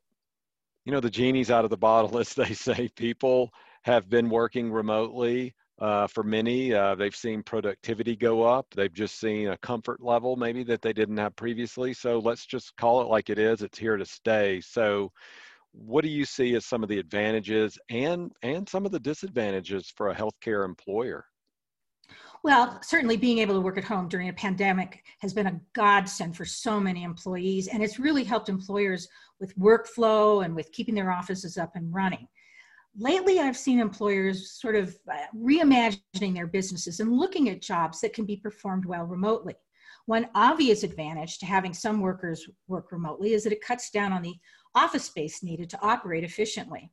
you 0.85 0.93
know, 0.93 1.01
the 1.01 1.09
genie's 1.09 1.51
out 1.51 1.65
of 1.65 1.71
the 1.71 1.77
bottle, 1.77 2.17
as 2.19 2.33
they 2.33 2.53
say. 2.53 2.89
People 2.95 3.51
have 3.83 4.09
been 4.09 4.29
working 4.29 4.71
remotely 4.71 5.53
uh, 5.79 6.07
for 6.07 6.23
many. 6.23 6.73
Uh, 6.73 6.95
they've 6.95 7.15
seen 7.15 7.43
productivity 7.43 8.15
go 8.15 8.43
up. 8.43 8.67
They've 8.73 8.93
just 8.93 9.19
seen 9.19 9.49
a 9.49 9.57
comfort 9.57 10.01
level 10.01 10.37
maybe 10.37 10.63
that 10.63 10.81
they 10.81 10.93
didn't 10.93 11.17
have 11.17 11.35
previously. 11.35 11.93
So 11.93 12.19
let's 12.19 12.45
just 12.45 12.75
call 12.77 13.01
it 13.01 13.09
like 13.09 13.29
it 13.29 13.39
is. 13.39 13.61
It's 13.61 13.77
here 13.77 13.97
to 13.97 14.05
stay. 14.05 14.61
So 14.61 15.11
what 15.77 16.03
do 16.03 16.09
you 16.09 16.25
see 16.25 16.55
as 16.55 16.65
some 16.65 16.83
of 16.83 16.89
the 16.89 16.99
advantages 16.99 17.77
and 17.89 18.31
and 18.41 18.67
some 18.67 18.85
of 18.85 18.91
the 18.91 18.99
disadvantages 18.99 19.91
for 19.95 20.09
a 20.09 20.15
healthcare 20.15 20.65
employer? 20.65 21.25
Well, 22.43 22.79
certainly 22.83 23.17
being 23.17 23.39
able 23.39 23.55
to 23.55 23.61
work 23.61 23.77
at 23.77 23.83
home 23.83 24.07
during 24.07 24.29
a 24.29 24.33
pandemic 24.33 25.03
has 25.19 25.33
been 25.33 25.47
a 25.47 25.59
godsend 25.73 26.37
for 26.37 26.45
so 26.45 26.79
many 26.79 27.03
employees, 27.03 27.67
and 27.67 27.81
it's 27.81 27.97
really 27.97 28.23
helped 28.23 28.49
employers 28.49 29.07
with 29.39 29.57
workflow 29.57 30.45
and 30.45 30.55
with 30.55 30.71
keeping 30.71 30.93
their 30.93 31.11
offices 31.11 31.57
up 31.57 31.75
and 31.75 31.91
running. 31.93 32.27
Lately, 32.97 33.39
I've 33.39 33.57
seen 33.57 33.79
employers 33.79 34.51
sort 34.51 34.75
of 34.75 34.95
uh, 35.11 35.17
reimagining 35.35 36.35
their 36.35 36.47
businesses 36.47 36.99
and 36.99 37.11
looking 37.11 37.49
at 37.49 37.61
jobs 37.61 37.99
that 38.01 38.13
can 38.13 38.25
be 38.25 38.37
performed 38.37 38.85
well 38.85 39.05
remotely. 39.05 39.55
One 40.05 40.29
obvious 40.35 40.83
advantage 40.83 41.39
to 41.39 41.47
having 41.47 41.73
some 41.73 41.99
workers 41.99 42.47
work 42.67 42.91
remotely 42.91 43.33
is 43.33 43.43
that 43.43 43.53
it 43.53 43.65
cuts 43.65 43.89
down 43.89 44.13
on 44.13 44.21
the 44.21 44.35
office 44.75 45.05
space 45.05 45.43
needed 45.43 45.69
to 45.69 45.81
operate 45.81 46.23
efficiently. 46.23 46.91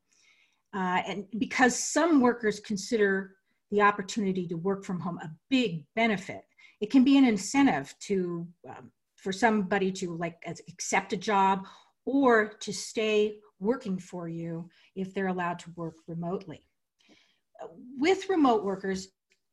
Uh, 0.75 1.03
and 1.07 1.25
because 1.39 1.79
some 1.79 2.21
workers 2.21 2.61
consider 2.61 3.35
the 3.71 3.83
opportunity 3.83 4.47
to 4.47 4.57
work 4.57 4.85
from 4.85 5.01
home 5.01 5.19
a 5.19 5.31
big 5.51 5.85
benefit, 5.95 6.43
it 6.81 6.91
can 6.91 7.05
be 7.05 7.19
an 7.19 7.25
incentive 7.25 7.95
to 8.01 8.47
um, 8.69 8.91
for 9.17 9.33
somebody 9.33 9.93
to 9.93 10.17
like 10.17 10.43
accept 10.69 11.13
a 11.13 11.17
job 11.17 11.67
or 12.05 12.55
to 12.61 12.73
stay 12.73 13.39
working 13.61 13.99
for 13.99 14.29
you 14.29 14.69
if 14.97 15.15
they're 15.15 15.29
allowed 15.29 15.59
to 15.61 15.71
work 15.77 15.95
remotely. 16.09 16.67
With 17.97 18.29
remote 18.29 18.65
workers, 18.65 19.09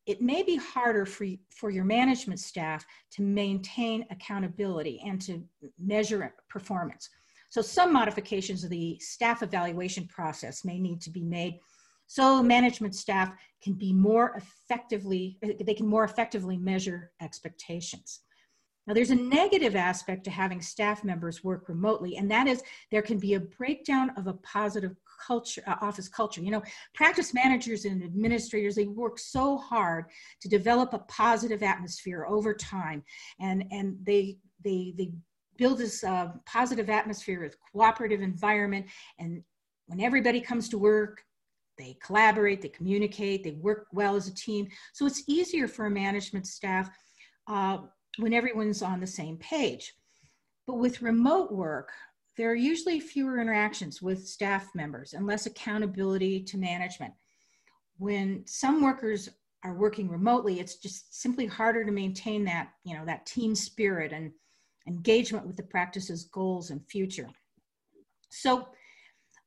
it 0.06 0.20
may 0.20 0.42
be 0.42 0.56
harder 0.56 1.06
for, 1.06 1.26
for 1.50 1.70
your 1.70 1.84
management 1.84 2.40
staff 2.40 2.84
to 3.12 3.22
maintain 3.22 4.04
accountability 4.10 5.00
and 5.06 5.20
to 5.22 5.44
measure 5.78 6.34
performance. 6.48 7.08
So 7.50 7.60
some 7.60 7.92
modifications 7.92 8.64
of 8.64 8.70
the 8.70 8.98
staff 9.00 9.42
evaluation 9.42 10.06
process 10.06 10.64
may 10.64 10.78
need 10.78 11.00
to 11.02 11.10
be 11.10 11.22
made 11.22 11.60
so 12.10 12.42
management 12.42 12.96
staff 12.96 13.32
can 13.62 13.74
be 13.74 13.92
more 13.92 14.34
effectively, 14.36 15.38
they 15.60 15.74
can 15.74 15.86
more 15.86 16.02
effectively 16.02 16.56
measure 16.56 17.12
expectations. 17.22 18.22
Now, 18.84 18.94
there's 18.94 19.12
a 19.12 19.14
negative 19.14 19.76
aspect 19.76 20.24
to 20.24 20.30
having 20.32 20.60
staff 20.60 21.04
members 21.04 21.44
work 21.44 21.68
remotely, 21.68 22.16
and 22.16 22.28
that 22.28 22.48
is 22.48 22.64
there 22.90 23.00
can 23.00 23.20
be 23.20 23.34
a 23.34 23.40
breakdown 23.40 24.10
of 24.16 24.26
a 24.26 24.32
positive 24.32 24.96
culture, 25.24 25.62
uh, 25.68 25.76
office 25.80 26.08
culture. 26.08 26.40
You 26.40 26.50
know, 26.50 26.62
practice 26.94 27.32
managers 27.32 27.84
and 27.84 28.02
administrators, 28.02 28.74
they 28.74 28.88
work 28.88 29.16
so 29.20 29.56
hard 29.56 30.06
to 30.40 30.48
develop 30.48 30.92
a 30.92 30.98
positive 30.98 31.62
atmosphere 31.62 32.26
over 32.28 32.52
time, 32.54 33.04
and, 33.38 33.66
and 33.70 33.96
they, 34.02 34.38
they, 34.64 34.94
they 34.98 35.12
build 35.60 35.76
this 35.76 36.02
uh, 36.02 36.32
positive 36.46 36.88
atmosphere 36.88 37.42
with 37.42 37.56
cooperative 37.70 38.22
environment. 38.22 38.86
And 39.18 39.42
when 39.86 40.00
everybody 40.00 40.40
comes 40.40 40.68
to 40.70 40.78
work 40.78 41.22
they 41.78 41.96
collaborate 42.04 42.60
they 42.60 42.68
communicate 42.68 43.44
they 43.44 43.52
work 43.52 43.86
well 43.92 44.16
as 44.16 44.26
a 44.26 44.34
team. 44.34 44.68
So 44.92 45.06
it's 45.06 45.22
easier 45.26 45.68
for 45.68 45.86
a 45.86 45.90
management 45.90 46.46
staff 46.46 46.90
uh, 47.46 47.78
when 48.18 48.32
everyone's 48.32 48.82
on 48.82 49.00
the 49.00 49.06
same 49.06 49.36
page. 49.36 49.94
But 50.66 50.78
with 50.78 51.02
remote 51.02 51.52
work 51.52 51.90
there 52.36 52.50
are 52.50 52.54
usually 52.72 52.98
fewer 52.98 53.40
interactions 53.40 54.00
with 54.00 54.26
staff 54.26 54.68
members 54.74 55.12
and 55.12 55.26
less 55.26 55.44
accountability 55.46 56.42
to 56.44 56.56
management. 56.56 57.12
When 57.98 58.46
some 58.46 58.82
workers 58.82 59.28
are 59.62 59.74
working 59.74 60.08
remotely 60.08 60.58
it's 60.58 60.76
just 60.76 61.20
simply 61.20 61.46
harder 61.46 61.84
to 61.84 61.92
maintain 61.92 62.44
that 62.44 62.70
you 62.84 62.96
know 62.96 63.04
that 63.04 63.26
team 63.26 63.54
spirit 63.54 64.12
and 64.12 64.32
engagement 64.86 65.46
with 65.46 65.56
the 65.56 65.62
practice's 65.62 66.24
goals 66.24 66.70
and 66.70 66.84
future. 66.86 67.28
So, 68.30 68.68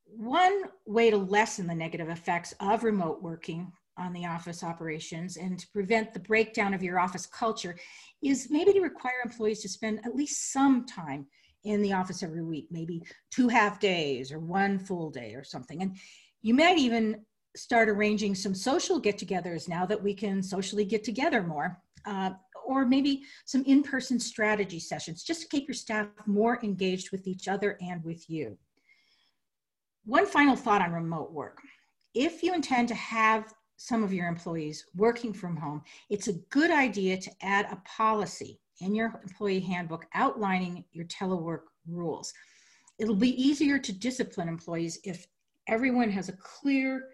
one 0.06 0.64
way 0.86 1.10
to 1.10 1.18
lessen 1.18 1.66
the 1.66 1.74
negative 1.74 2.10
effects 2.10 2.54
of 2.60 2.84
remote 2.84 3.24
working 3.24 3.72
on 3.98 4.14
the 4.14 4.26
office 4.26 4.64
operations 4.64 5.38
and 5.38 5.58
to 5.60 5.68
prevent 5.70 6.14
the 6.14 6.20
breakdown 6.20 6.74
of 6.74 6.84
your 6.84 7.00
office 7.00 7.26
culture 7.26 7.76
is 8.22 8.48
maybe 8.50 8.74
to 8.74 8.82
require 8.82 9.14
employees 9.24 9.62
to 9.62 9.70
spend 9.70 10.00
at 10.06 10.16
least 10.16 10.52
some 10.52 10.86
time 10.86 11.26
in 11.64 11.82
the 11.82 11.94
office 11.94 12.24
every 12.24 12.44
week, 12.44 12.68
maybe 12.72 13.02
two 13.32 13.48
half 13.48 13.80
days 13.80 14.32
or 14.32 14.40
one 14.40 14.78
full 14.80 15.10
day 15.10 15.34
or 15.34 15.44
something. 15.44 15.82
And 15.82 15.96
you 16.42 16.54
might 16.54 16.78
even 16.78 17.24
start 17.56 17.88
arranging 17.88 18.36
some 18.36 18.56
social 18.56 19.00
get 19.00 19.18
togethers 19.18 19.70
now 19.70 19.86
that 19.86 20.02
we 20.02 20.14
can 20.14 20.42
socially 20.42 20.86
get 20.86 21.04
together 21.04 21.44
more. 21.44 21.80
Uh, 22.06 22.32
or 22.66 22.86
maybe 22.86 23.24
some 23.46 23.64
in-person 23.66 24.20
strategy 24.20 24.80
sessions 24.80 25.24
just 25.24 25.42
to 25.42 25.48
keep 25.48 25.68
your 25.68 25.76
staff 25.76 26.08
more 26.26 26.60
engaged 26.64 27.12
with 27.12 27.28
each 27.28 27.48
other 27.48 27.78
and 27.82 28.04
with 28.04 28.30
you. 28.30 28.58
One 30.06 30.26
final 30.26 30.56
thought 30.56 30.82
on 30.82 30.92
remote 30.92 31.32
work. 31.32 31.60
If 32.14 32.44
you 32.44 32.54
intend 32.54 32.88
to 32.90 32.96
have 32.96 33.54
some 33.78 34.04
of 34.04 34.14
your 34.14 34.28
employees 34.28 34.86
working 34.96 35.34
from 35.34 35.56
home, 35.56 35.82
it's 36.10 36.28
a 36.28 36.40
good 36.50 36.72
idea 36.72 37.18
to 37.18 37.32
add 37.42 37.68
a 37.72 37.82
policy 37.86 38.60
in 38.82 38.94
your 38.94 39.20
employee 39.24 39.60
handbook 39.60 40.06
outlining 40.14 40.84
your 40.92 41.06
telework 41.06 41.62
rules. 41.88 42.34
It'll 43.00 43.16
be 43.16 43.42
easier 43.42 43.80
to 43.80 43.92
discipline 43.92 44.48
employees 44.48 45.00
if 45.04 45.26
everyone 45.68 46.12
has 46.12 46.30
a 46.30 46.34
clear 46.34 47.10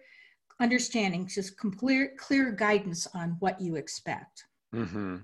understanding, 0.60 1.26
just 1.26 1.56
clear, 1.56 2.12
clear 2.18 2.52
guidance 2.52 3.06
on 3.14 3.36
what 3.40 3.60
you 3.60 3.76
expect. 3.76 4.44
Mm-hmm. 4.74 5.16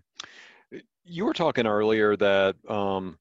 You 1.07 1.25
were 1.25 1.33
talking 1.33 1.67
earlier 1.67 2.17
that 2.17 2.57
um, 2.69 3.19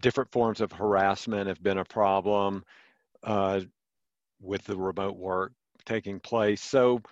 different 0.00 0.30
forms 0.30 0.60
of 0.60 0.72
harassment 0.72 1.48
have 1.48 1.62
been 1.62 1.78
a 1.78 1.84
problem 1.84 2.64
uh, 3.22 3.60
with 4.40 4.64
the 4.64 4.76
remote 4.76 5.16
work 5.16 5.52
taking 5.84 6.20
place. 6.20 6.62
So, 6.62 7.02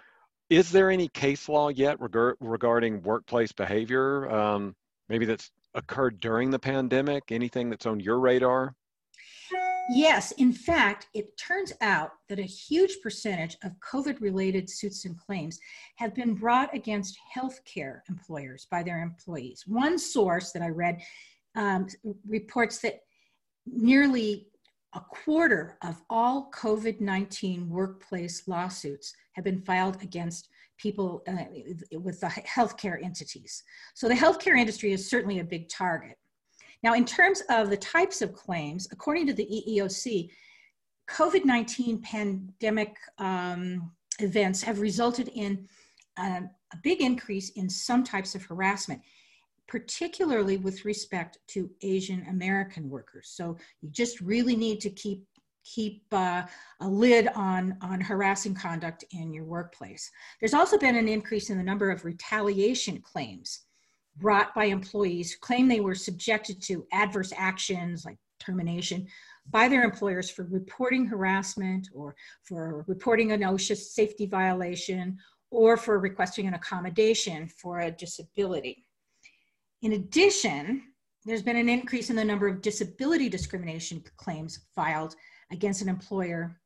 is 0.48 0.70
there 0.70 0.90
any 0.90 1.08
case 1.08 1.48
law 1.48 1.68
yet 1.68 1.98
reg- 2.00 2.36
regarding 2.40 3.02
workplace 3.02 3.50
behavior? 3.52 4.30
Um, 4.30 4.76
maybe 5.08 5.24
that's 5.26 5.50
occurred 5.74 6.20
during 6.20 6.50
the 6.50 6.58
pandemic? 6.58 7.32
Anything 7.32 7.70
that's 7.70 7.86
on 7.86 7.98
your 7.98 8.20
radar? 8.20 8.74
Yes, 9.88 10.32
in 10.32 10.52
fact, 10.52 11.06
it 11.14 11.36
turns 11.36 11.72
out 11.80 12.10
that 12.28 12.40
a 12.40 12.42
huge 12.42 13.00
percentage 13.02 13.56
of 13.62 13.78
COVID 13.80 14.20
related 14.20 14.68
suits 14.68 15.04
and 15.04 15.16
claims 15.16 15.60
have 15.96 16.12
been 16.12 16.34
brought 16.34 16.74
against 16.74 17.16
healthcare 17.34 18.00
employers 18.08 18.66
by 18.68 18.82
their 18.82 19.00
employees. 19.00 19.62
One 19.66 19.96
source 19.96 20.50
that 20.52 20.62
I 20.62 20.68
read 20.70 21.00
um, 21.54 21.86
reports 22.26 22.78
that 22.80 23.00
nearly 23.64 24.48
a 24.94 25.00
quarter 25.00 25.78
of 25.82 26.02
all 26.10 26.50
COVID 26.52 27.00
19 27.00 27.68
workplace 27.68 28.48
lawsuits 28.48 29.14
have 29.34 29.44
been 29.44 29.60
filed 29.60 30.02
against 30.02 30.48
people 30.78 31.22
uh, 31.28 31.44
with 31.98 32.20
the 32.20 32.26
healthcare 32.26 33.02
entities. 33.02 33.62
So 33.94 34.08
the 34.08 34.14
healthcare 34.14 34.58
industry 34.58 34.92
is 34.92 35.08
certainly 35.08 35.38
a 35.38 35.44
big 35.44 35.68
target. 35.68 36.16
Now, 36.82 36.94
in 36.94 37.04
terms 37.04 37.42
of 37.48 37.70
the 37.70 37.76
types 37.76 38.22
of 38.22 38.32
claims, 38.32 38.88
according 38.92 39.26
to 39.26 39.32
the 39.32 39.46
EEOC, 39.46 40.30
COVID 41.08 41.44
19 41.44 42.02
pandemic 42.02 42.96
um, 43.18 43.92
events 44.18 44.62
have 44.62 44.80
resulted 44.80 45.28
in 45.28 45.68
uh, 46.16 46.40
a 46.72 46.76
big 46.82 47.00
increase 47.00 47.50
in 47.50 47.68
some 47.68 48.02
types 48.02 48.34
of 48.34 48.44
harassment, 48.44 49.00
particularly 49.68 50.56
with 50.56 50.84
respect 50.84 51.38
to 51.48 51.70
Asian 51.82 52.26
American 52.28 52.88
workers. 52.88 53.28
So 53.28 53.56
you 53.82 53.90
just 53.90 54.20
really 54.20 54.56
need 54.56 54.80
to 54.80 54.90
keep 54.90 55.24
keep 55.66 56.04
uh, 56.12 56.44
a 56.80 56.88
lid 56.88 57.28
on, 57.34 57.76
on 57.82 58.00
harassing 58.00 58.54
conduct 58.54 59.04
in 59.10 59.32
your 59.32 59.42
workplace. 59.44 60.10
There's 60.38 60.54
also 60.54 60.78
been 60.78 60.94
an 60.94 61.08
increase 61.08 61.50
in 61.50 61.58
the 61.58 61.64
number 61.64 61.90
of 61.90 62.04
retaliation 62.04 63.00
claims 63.00 63.65
brought 64.18 64.54
by 64.54 64.64
employees 64.64 65.32
who 65.32 65.38
claim 65.40 65.68
they 65.68 65.80
were 65.80 65.94
subjected 65.94 66.62
to 66.62 66.86
adverse 66.92 67.32
actions 67.36 68.04
like 68.04 68.16
termination 68.40 69.06
by 69.50 69.68
their 69.68 69.84
employers 69.84 70.28
for 70.28 70.44
reporting 70.44 71.06
harassment 71.06 71.88
or 71.94 72.14
for 72.42 72.84
reporting 72.88 73.32
an 73.32 73.40
OSHA 73.40 73.76
safety 73.76 74.26
violation 74.26 75.18
or 75.50 75.76
for 75.76 75.98
requesting 75.98 76.46
an 76.46 76.54
accommodation 76.54 77.48
for 77.48 77.80
a 77.80 77.90
disability. 77.90 78.84
In 79.82 79.92
addition, 79.92 80.82
there's 81.24 81.42
been 81.42 81.56
an 81.56 81.68
increase 81.68 82.10
in 82.10 82.16
the 82.16 82.24
number 82.24 82.48
of 82.48 82.62
disability 82.62 83.28
discrimination 83.28 84.02
claims 84.16 84.60
filed 84.74 85.14
against 85.52 85.82
an 85.82 85.88
employer 85.88 86.60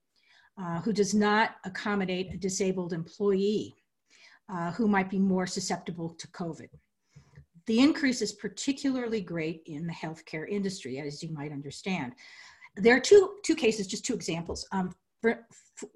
uh, 0.61 0.81
who 0.81 0.93
does 0.93 1.15
not 1.15 1.57
accommodate 1.65 2.33
a 2.33 2.37
disabled 2.37 2.93
employee 2.93 3.75
uh, 4.53 4.71
who 4.73 4.89
might 4.89 5.09
be 5.11 5.19
more 5.19 5.47
susceptible 5.47 6.11
to 6.11 6.29
COVID. 6.29 6.69
The 7.71 7.79
increase 7.79 8.21
is 8.21 8.33
particularly 8.33 9.21
great 9.21 9.63
in 9.67 9.87
the 9.87 9.93
healthcare 9.93 10.49
industry, 10.49 10.99
as 10.99 11.23
you 11.23 11.31
might 11.31 11.53
understand. 11.53 12.15
There 12.75 12.97
are 12.97 13.01
two, 13.01 13.37
two 13.45 13.55
cases, 13.55 13.87
just 13.87 14.05
two 14.05 14.13
examples. 14.13 14.67
Um, 14.73 14.93
for, 15.23 15.47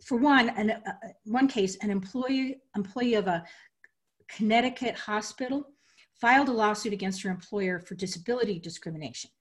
for 0.06 0.16
one, 0.16 0.50
an, 0.50 0.70
uh, 0.70 0.92
one 1.24 1.48
case, 1.48 1.76
an 1.82 1.90
employee, 1.90 2.60
employee 2.76 3.14
of 3.14 3.26
a 3.26 3.42
Connecticut 4.28 4.94
hospital 4.94 5.64
filed 6.20 6.48
a 6.48 6.52
lawsuit 6.52 6.92
against 6.92 7.22
her 7.22 7.30
employer 7.30 7.80
for 7.80 7.96
disability 7.96 8.60
discrimination. 8.60 9.32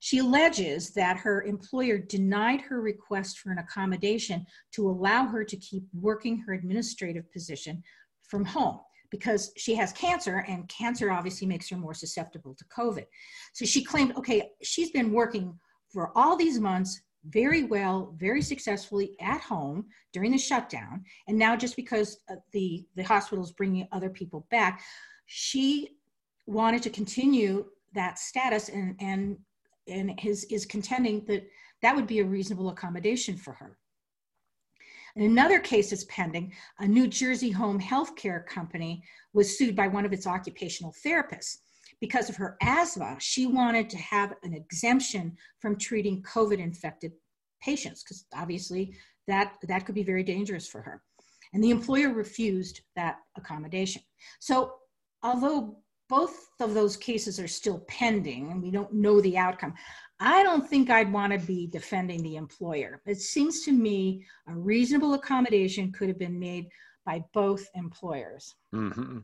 She 0.00 0.18
alleges 0.18 0.90
that 0.94 1.18
her 1.18 1.44
employer 1.44 1.96
denied 1.96 2.60
her 2.62 2.80
request 2.80 3.38
for 3.38 3.52
an 3.52 3.58
accommodation 3.58 4.44
to 4.72 4.90
allow 4.90 5.26
her 5.26 5.44
to 5.44 5.56
keep 5.56 5.84
working 5.94 6.38
her 6.38 6.54
administrative 6.54 7.32
position 7.32 7.84
from 8.24 8.44
home 8.44 8.80
because 9.10 9.52
she 9.56 9.74
has 9.74 9.92
cancer 9.92 10.44
and 10.48 10.68
cancer 10.68 11.10
obviously 11.10 11.46
makes 11.46 11.68
her 11.70 11.76
more 11.76 11.94
susceptible 11.94 12.54
to 12.54 12.64
COVID. 12.66 13.06
So 13.52 13.64
she 13.64 13.82
claimed, 13.82 14.16
okay, 14.16 14.50
she's 14.62 14.90
been 14.90 15.12
working 15.12 15.58
for 15.92 16.12
all 16.16 16.36
these 16.36 16.60
months 16.60 17.02
very 17.28 17.64
well, 17.64 18.14
very 18.16 18.42
successfully 18.42 19.16
at 19.20 19.40
home 19.40 19.86
during 20.12 20.32
the 20.32 20.38
shutdown. 20.38 21.04
And 21.26 21.38
now 21.38 21.56
just 21.56 21.76
because 21.76 22.18
uh, 22.30 22.36
the, 22.52 22.86
the 22.96 23.02
hospital 23.02 23.44
is 23.44 23.52
bringing 23.52 23.88
other 23.92 24.10
people 24.10 24.46
back, 24.50 24.82
she 25.26 25.96
wanted 26.46 26.82
to 26.82 26.90
continue 26.90 27.66
that 27.94 28.18
status 28.18 28.68
and, 28.68 28.94
and, 29.00 29.36
and 29.86 30.18
his, 30.18 30.44
is 30.44 30.64
contending 30.64 31.24
that 31.26 31.46
that 31.82 31.94
would 31.94 32.06
be 32.06 32.20
a 32.20 32.24
reasonable 32.24 32.70
accommodation 32.70 33.36
for 33.36 33.52
her. 33.54 33.78
In 35.18 35.24
another 35.24 35.58
case 35.58 35.90
that's 35.90 36.04
pending, 36.04 36.52
a 36.78 36.86
New 36.86 37.08
Jersey 37.08 37.50
home 37.50 37.80
health 37.80 38.14
care 38.14 38.46
company 38.48 39.02
was 39.32 39.58
sued 39.58 39.74
by 39.74 39.88
one 39.88 40.06
of 40.06 40.12
its 40.12 40.28
occupational 40.28 40.94
therapists. 41.04 41.56
Because 42.00 42.28
of 42.28 42.36
her 42.36 42.56
asthma, 42.62 43.16
she 43.18 43.44
wanted 43.44 43.90
to 43.90 43.96
have 43.98 44.34
an 44.44 44.54
exemption 44.54 45.36
from 45.58 45.76
treating 45.76 46.22
COVID 46.22 46.60
infected 46.60 47.10
patients, 47.60 48.04
because 48.04 48.26
obviously 48.32 48.94
that, 49.26 49.54
that 49.66 49.84
could 49.86 49.96
be 49.96 50.04
very 50.04 50.22
dangerous 50.22 50.68
for 50.68 50.82
her. 50.82 51.02
And 51.52 51.64
the 51.64 51.70
employer 51.70 52.12
refused 52.12 52.82
that 52.94 53.16
accommodation. 53.36 54.02
So, 54.38 54.74
although 55.24 55.78
both 56.08 56.48
of 56.60 56.74
those 56.74 56.96
cases 56.96 57.38
are 57.38 57.48
still 57.48 57.80
pending 57.88 58.50
and 58.50 58.62
we 58.62 58.70
don't 58.70 58.92
know 58.92 59.20
the 59.20 59.36
outcome. 59.36 59.74
I 60.20 60.42
don't 60.42 60.68
think 60.68 60.90
I'd 60.90 61.12
want 61.12 61.32
to 61.32 61.38
be 61.38 61.68
defending 61.68 62.22
the 62.22 62.36
employer. 62.36 63.00
It 63.06 63.20
seems 63.20 63.62
to 63.64 63.72
me 63.72 64.26
a 64.48 64.54
reasonable 64.54 65.14
accommodation 65.14 65.92
could 65.92 66.08
have 66.08 66.18
been 66.18 66.38
made 66.38 66.68
by 67.06 67.24
both 67.32 67.66
employers. 67.74 68.56
Mm-hmm. 68.74 69.18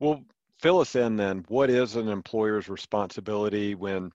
Well, 0.00 0.24
fill 0.60 0.80
us 0.80 0.96
in 0.96 1.16
then. 1.16 1.44
What 1.48 1.70
is 1.70 1.96
an 1.96 2.08
employer's 2.08 2.68
responsibility 2.68 3.74
when 3.74 4.10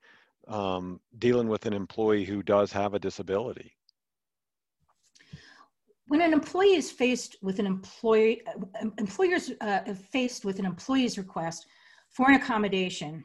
um, 0.48 1.00
dealing 1.19 1.48
with 1.48 1.65
an 1.67 1.74
employee 1.74 2.26
who 2.26 2.41
does 2.41 2.72
have 2.72 2.96
a 2.96 3.00
disability? 3.00 3.72
When 6.08 6.22
an 6.22 6.34
employee 6.34 6.76
is 6.76 6.91
faced 6.91 7.38
with 7.41 7.60
an 7.60 7.65
employee, 7.67 8.41
uh, 8.48 8.89
employers 8.98 9.52
uh, 9.62 9.93
faced 10.12 10.46
with 10.46 10.60
an 10.60 10.65
employee's 10.65 11.17
request 11.17 11.65
for 12.10 12.28
an 12.30 12.36
accommodation 12.36 13.24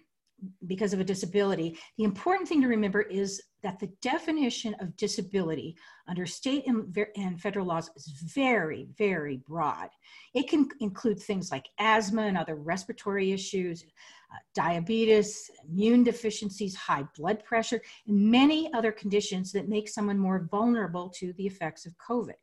because 0.66 0.92
of 0.92 1.00
a 1.00 1.04
disability, 1.04 1.78
the 1.96 2.04
important 2.04 2.48
thing 2.48 2.60
to 2.62 2.68
remember 2.68 3.02
is 3.02 3.42
that 3.62 3.78
the 3.78 3.90
definition 4.02 4.74
of 4.80 4.96
disability 4.96 5.76
under 6.06 6.26
state 6.26 6.66
and, 6.66 6.96
and, 7.16 7.40
federal 7.40 7.66
laws 7.66 7.90
is 7.96 8.06
very, 8.34 8.86
very 8.96 9.38
broad. 9.48 9.88
It 10.34 10.48
can 10.48 10.68
include 10.80 11.20
things 11.20 11.50
like 11.50 11.68
asthma 11.78 12.22
and 12.22 12.38
other 12.38 12.54
respiratory 12.54 13.32
issues, 13.32 13.82
uh, 13.82 14.36
diabetes, 14.54 15.50
immune 15.68 16.04
deficiencies, 16.04 16.76
high 16.76 17.04
blood 17.16 17.44
pressure, 17.44 17.80
and 18.06 18.30
many 18.30 18.72
other 18.74 18.92
conditions 18.92 19.50
that 19.52 19.68
make 19.68 19.88
someone 19.88 20.18
more 20.18 20.46
vulnerable 20.50 21.08
to 21.16 21.32
the 21.34 21.46
effects 21.46 21.84
of 21.84 21.94
COVID. 21.98 22.34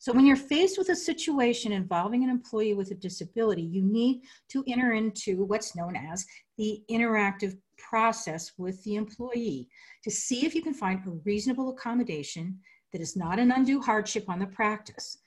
So 0.00 0.12
when 0.12 0.26
you're 0.26 0.36
faced 0.36 0.78
with 0.78 0.90
a 0.90 0.96
situation 0.96 1.72
involving 1.72 2.22
an 2.22 2.30
employee 2.30 2.74
with 2.74 2.92
a 2.92 2.94
disability, 2.94 3.62
you 3.62 3.82
need 3.82 4.22
to 4.50 4.62
enter 4.68 4.92
into 4.92 5.44
what's 5.44 5.74
known 5.74 5.96
as 5.96 6.24
the 6.58 6.82
interactive 6.90 7.56
process 7.78 8.52
with 8.58 8.82
the 8.84 8.96
employee 8.96 9.68
to 10.04 10.10
see 10.10 10.44
if 10.44 10.54
you 10.54 10.62
can 10.62 10.74
find 10.74 11.00
a 11.06 11.10
reasonable 11.24 11.70
accommodation 11.70 12.58
that 12.92 13.00
is 13.00 13.16
not 13.16 13.38
an 13.38 13.52
undue 13.52 13.80
hardship 13.80 14.28
on 14.28 14.38
the 14.38 14.46
practice. 14.46 15.18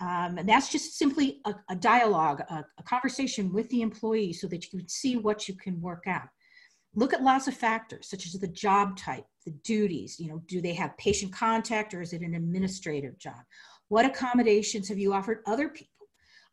Um, 0.00 0.36
and 0.38 0.48
that's 0.48 0.70
just 0.70 0.98
simply 0.98 1.40
a, 1.46 1.54
a 1.70 1.76
dialogue, 1.76 2.40
a, 2.50 2.64
a 2.78 2.82
conversation 2.82 3.52
with 3.52 3.68
the 3.70 3.80
employee 3.80 4.32
so 4.32 4.46
that 4.48 4.64
you 4.64 4.78
can 4.78 4.88
see 4.88 5.16
what 5.16 5.48
you 5.48 5.54
can 5.54 5.80
work 5.80 6.04
out. 6.06 6.28
Look 6.94 7.14
at 7.14 7.22
lots 7.22 7.46
of 7.46 7.54
factors, 7.54 8.08
such 8.08 8.26
as 8.26 8.32
the 8.32 8.48
job 8.48 8.96
type, 8.96 9.24
the 9.44 9.52
duties. 9.64 10.18
You 10.18 10.28
know, 10.28 10.42
do 10.48 10.60
they 10.60 10.74
have 10.74 10.96
patient 10.98 11.32
contact 11.32 11.94
or 11.94 12.02
is 12.02 12.12
it 12.12 12.22
an 12.22 12.34
administrative 12.34 13.18
job? 13.18 13.42
What 13.88 14.04
accommodations 14.04 14.88
have 14.88 14.98
you 14.98 15.12
offered 15.12 15.42
other 15.46 15.68
people? 15.68 15.95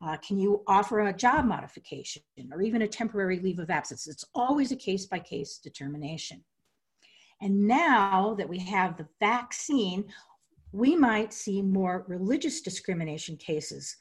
Uh, 0.04 0.18
can 0.18 0.38
you 0.38 0.62
offer 0.68 1.00
a 1.00 1.14
job 1.14 1.46
modification 1.46 2.22
or 2.52 2.62
even 2.62 2.82
a 2.82 2.88
temporary 2.88 3.40
leave 3.40 3.60
of 3.60 3.70
absence? 3.70 4.08
It's 4.08 4.26
always 4.36 4.72
a 4.72 4.76
case 4.76 5.06
by 5.06 5.20
case 5.20 5.60
determination. 5.60 6.44
And 7.42 7.68
now 7.68 8.36
that 8.38 8.50
we 8.50 8.60
have 8.60 8.98
the 8.98 9.08
vaccine, 9.20 10.06
we 10.72 10.96
might 10.96 11.34
see 11.34 11.62
more 11.62 12.06
religious 12.08 12.62
discrimination 12.62 13.38
cases 13.38 13.96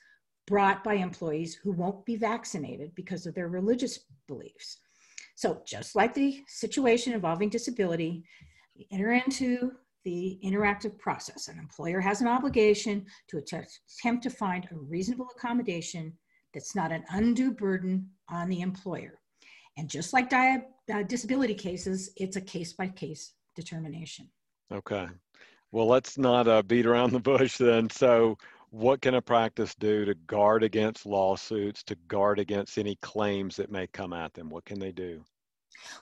brought 0.46 0.82
by 0.82 0.94
employees 0.94 1.54
who 1.54 1.70
won't 1.70 2.04
be 2.04 2.16
vaccinated 2.16 2.94
because 2.94 3.26
of 3.26 3.34
their 3.34 3.48
religious 3.48 4.00
beliefs. 4.26 4.78
So, 5.36 5.62
just 5.66 5.94
like 5.94 6.14
the 6.14 6.40
situation 6.48 7.12
involving 7.12 7.48
disability, 7.48 8.24
we 8.76 8.88
enter 8.90 9.12
into 9.12 9.72
the 10.04 10.38
interactive 10.44 10.98
process. 10.98 11.48
An 11.48 11.58
employer 11.58 12.00
has 12.00 12.20
an 12.20 12.28
obligation 12.28 13.06
to 13.28 13.38
attempt 13.38 14.22
to 14.22 14.30
find 14.30 14.66
a 14.70 14.76
reasonable 14.76 15.28
accommodation 15.36 16.12
that's 16.52 16.74
not 16.74 16.92
an 16.92 17.04
undue 17.10 17.52
burden 17.52 18.08
on 18.28 18.48
the 18.48 18.60
employer. 18.60 19.20
And 19.76 19.88
just 19.88 20.12
like 20.12 20.28
di- 20.28 20.62
uh, 20.92 21.02
disability 21.04 21.54
cases, 21.54 22.10
it's 22.16 22.36
a 22.36 22.40
case 22.40 22.72
by 22.72 22.88
case 22.88 23.34
determination. 23.56 24.28
Okay. 24.70 25.06
Well, 25.70 25.86
let's 25.86 26.18
not 26.18 26.46
uh, 26.48 26.62
beat 26.62 26.86
around 26.86 27.12
the 27.12 27.20
bush 27.20 27.56
then. 27.56 27.88
So, 27.90 28.36
what 28.70 29.02
can 29.02 29.14
a 29.14 29.22
practice 29.22 29.74
do 29.74 30.06
to 30.06 30.14
guard 30.26 30.62
against 30.62 31.04
lawsuits, 31.04 31.82
to 31.84 31.94
guard 32.08 32.38
against 32.38 32.78
any 32.78 32.96
claims 32.96 33.56
that 33.56 33.70
may 33.70 33.86
come 33.88 34.14
at 34.14 34.32
them? 34.32 34.48
What 34.48 34.64
can 34.64 34.78
they 34.78 34.92
do? 34.92 35.22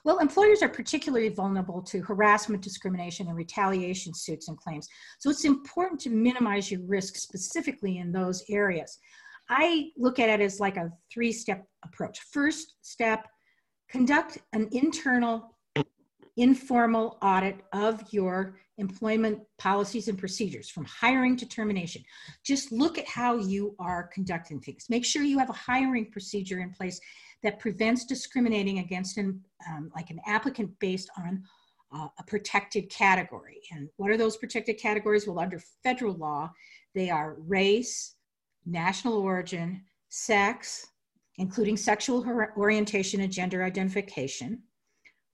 Well, 0.03 0.19
employers 0.19 0.61
are 0.61 0.69
particularly 0.69 1.29
vulnerable 1.29 1.81
to 1.83 2.01
harassment, 2.01 2.61
discrimination, 2.61 3.27
and 3.27 3.35
retaliation 3.35 4.13
suits 4.13 4.47
and 4.47 4.57
claims. 4.57 4.87
So 5.19 5.29
it's 5.29 5.45
important 5.45 5.99
to 6.01 6.09
minimize 6.09 6.71
your 6.71 6.81
risk 6.81 7.15
specifically 7.15 7.97
in 7.97 8.11
those 8.11 8.43
areas. 8.49 8.99
I 9.49 9.91
look 9.97 10.19
at 10.19 10.29
it 10.29 10.41
as 10.41 10.59
like 10.59 10.77
a 10.77 10.91
three 11.11 11.31
step 11.31 11.65
approach. 11.83 12.19
First 12.31 12.75
step, 12.81 13.27
conduct 13.89 14.37
an 14.53 14.69
internal 14.71 15.55
informal 16.37 17.17
audit 17.21 17.57
of 17.73 18.01
your 18.11 18.57
employment 18.77 19.39
policies 19.57 20.07
and 20.07 20.17
procedures 20.17 20.69
from 20.69 20.85
hiring 20.85 21.35
to 21.37 21.47
termination. 21.47 22.03
Just 22.43 22.71
look 22.71 22.97
at 22.97 23.07
how 23.07 23.35
you 23.35 23.75
are 23.79 24.09
conducting 24.13 24.59
things. 24.59 24.87
Make 24.89 25.05
sure 25.05 25.23
you 25.23 25.37
have 25.37 25.49
a 25.49 25.53
hiring 25.53 26.09
procedure 26.09 26.59
in 26.59 26.71
place 26.71 26.99
that 27.43 27.59
prevents 27.59 28.05
discriminating 28.05 28.79
against 28.79 29.17
an, 29.17 29.41
um, 29.69 29.91
like 29.95 30.09
an 30.09 30.19
applicant 30.25 30.71
based 30.79 31.09
on 31.17 31.43
uh, 31.93 32.07
a 32.19 32.23
protected 32.23 32.89
category. 32.89 33.61
And 33.71 33.89
what 33.97 34.11
are 34.11 34.17
those 34.17 34.37
protected 34.37 34.77
categories? 34.77 35.27
Well, 35.27 35.39
under 35.39 35.59
federal 35.83 36.15
law, 36.15 36.51
they 36.93 37.09
are 37.09 37.35
race, 37.39 38.15
national 38.65 39.17
origin, 39.17 39.83
sex, 40.09 40.87
including 41.37 41.77
sexual 41.77 42.25
orientation 42.57 43.21
and 43.21 43.31
gender 43.31 43.63
identification, 43.63 44.61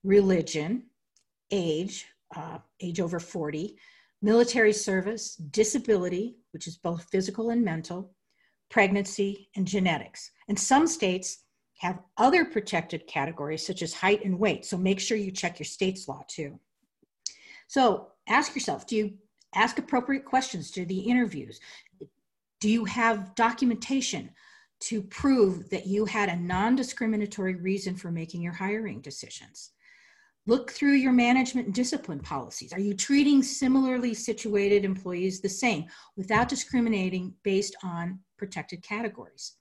religion, 0.04 0.84
age, 1.50 2.06
uh, 2.36 2.58
age 2.80 3.00
over 3.00 3.18
40, 3.18 3.76
military 4.22 4.72
service, 4.72 5.36
disability, 5.36 6.36
which 6.52 6.66
is 6.66 6.76
both 6.76 7.08
physical 7.10 7.50
and 7.50 7.64
mental, 7.64 8.14
pregnancy, 8.70 9.48
and 9.56 9.66
genetics. 9.66 10.30
And 10.48 10.58
some 10.58 10.86
states 10.86 11.44
have 11.78 12.00
other 12.16 12.44
protected 12.44 13.06
categories 13.06 13.66
such 13.66 13.82
as 13.82 13.94
height 13.94 14.24
and 14.24 14.38
weight. 14.38 14.64
So 14.66 14.76
make 14.76 15.00
sure 15.00 15.16
you 15.16 15.30
check 15.30 15.58
your 15.58 15.64
state's 15.66 16.08
law 16.08 16.22
too. 16.28 16.58
So 17.68 18.08
ask 18.28 18.54
yourself, 18.54 18.86
do 18.86 18.96
you 18.96 19.14
ask 19.54 19.78
appropriate 19.78 20.24
questions 20.24 20.70
to 20.72 20.84
the 20.84 20.98
interviews? 20.98 21.60
Do 22.60 22.68
you 22.68 22.84
have 22.84 23.34
documentation 23.34 24.30
to 24.80 25.02
prove 25.02 25.70
that 25.70 25.86
you 25.86 26.04
had 26.04 26.28
a 26.28 26.36
non-discriminatory 26.36 27.56
reason 27.56 27.94
for 27.94 28.10
making 28.10 28.42
your 28.42 28.52
hiring 28.52 29.00
decisions? 29.00 29.70
Look 30.46 30.70
through 30.70 30.94
your 30.94 31.12
management 31.12 31.66
and 31.66 31.74
discipline 31.74 32.20
policies. 32.20 32.72
Are 32.72 32.80
you 32.80 32.94
treating 32.94 33.42
similarly 33.42 34.14
situated 34.14 34.84
employees 34.84 35.40
the 35.40 35.48
same 35.48 35.84
without 36.16 36.48
discriminating 36.48 37.34
based 37.42 37.76
on 37.84 38.18
protected 38.38 38.82
categories? 38.82 39.56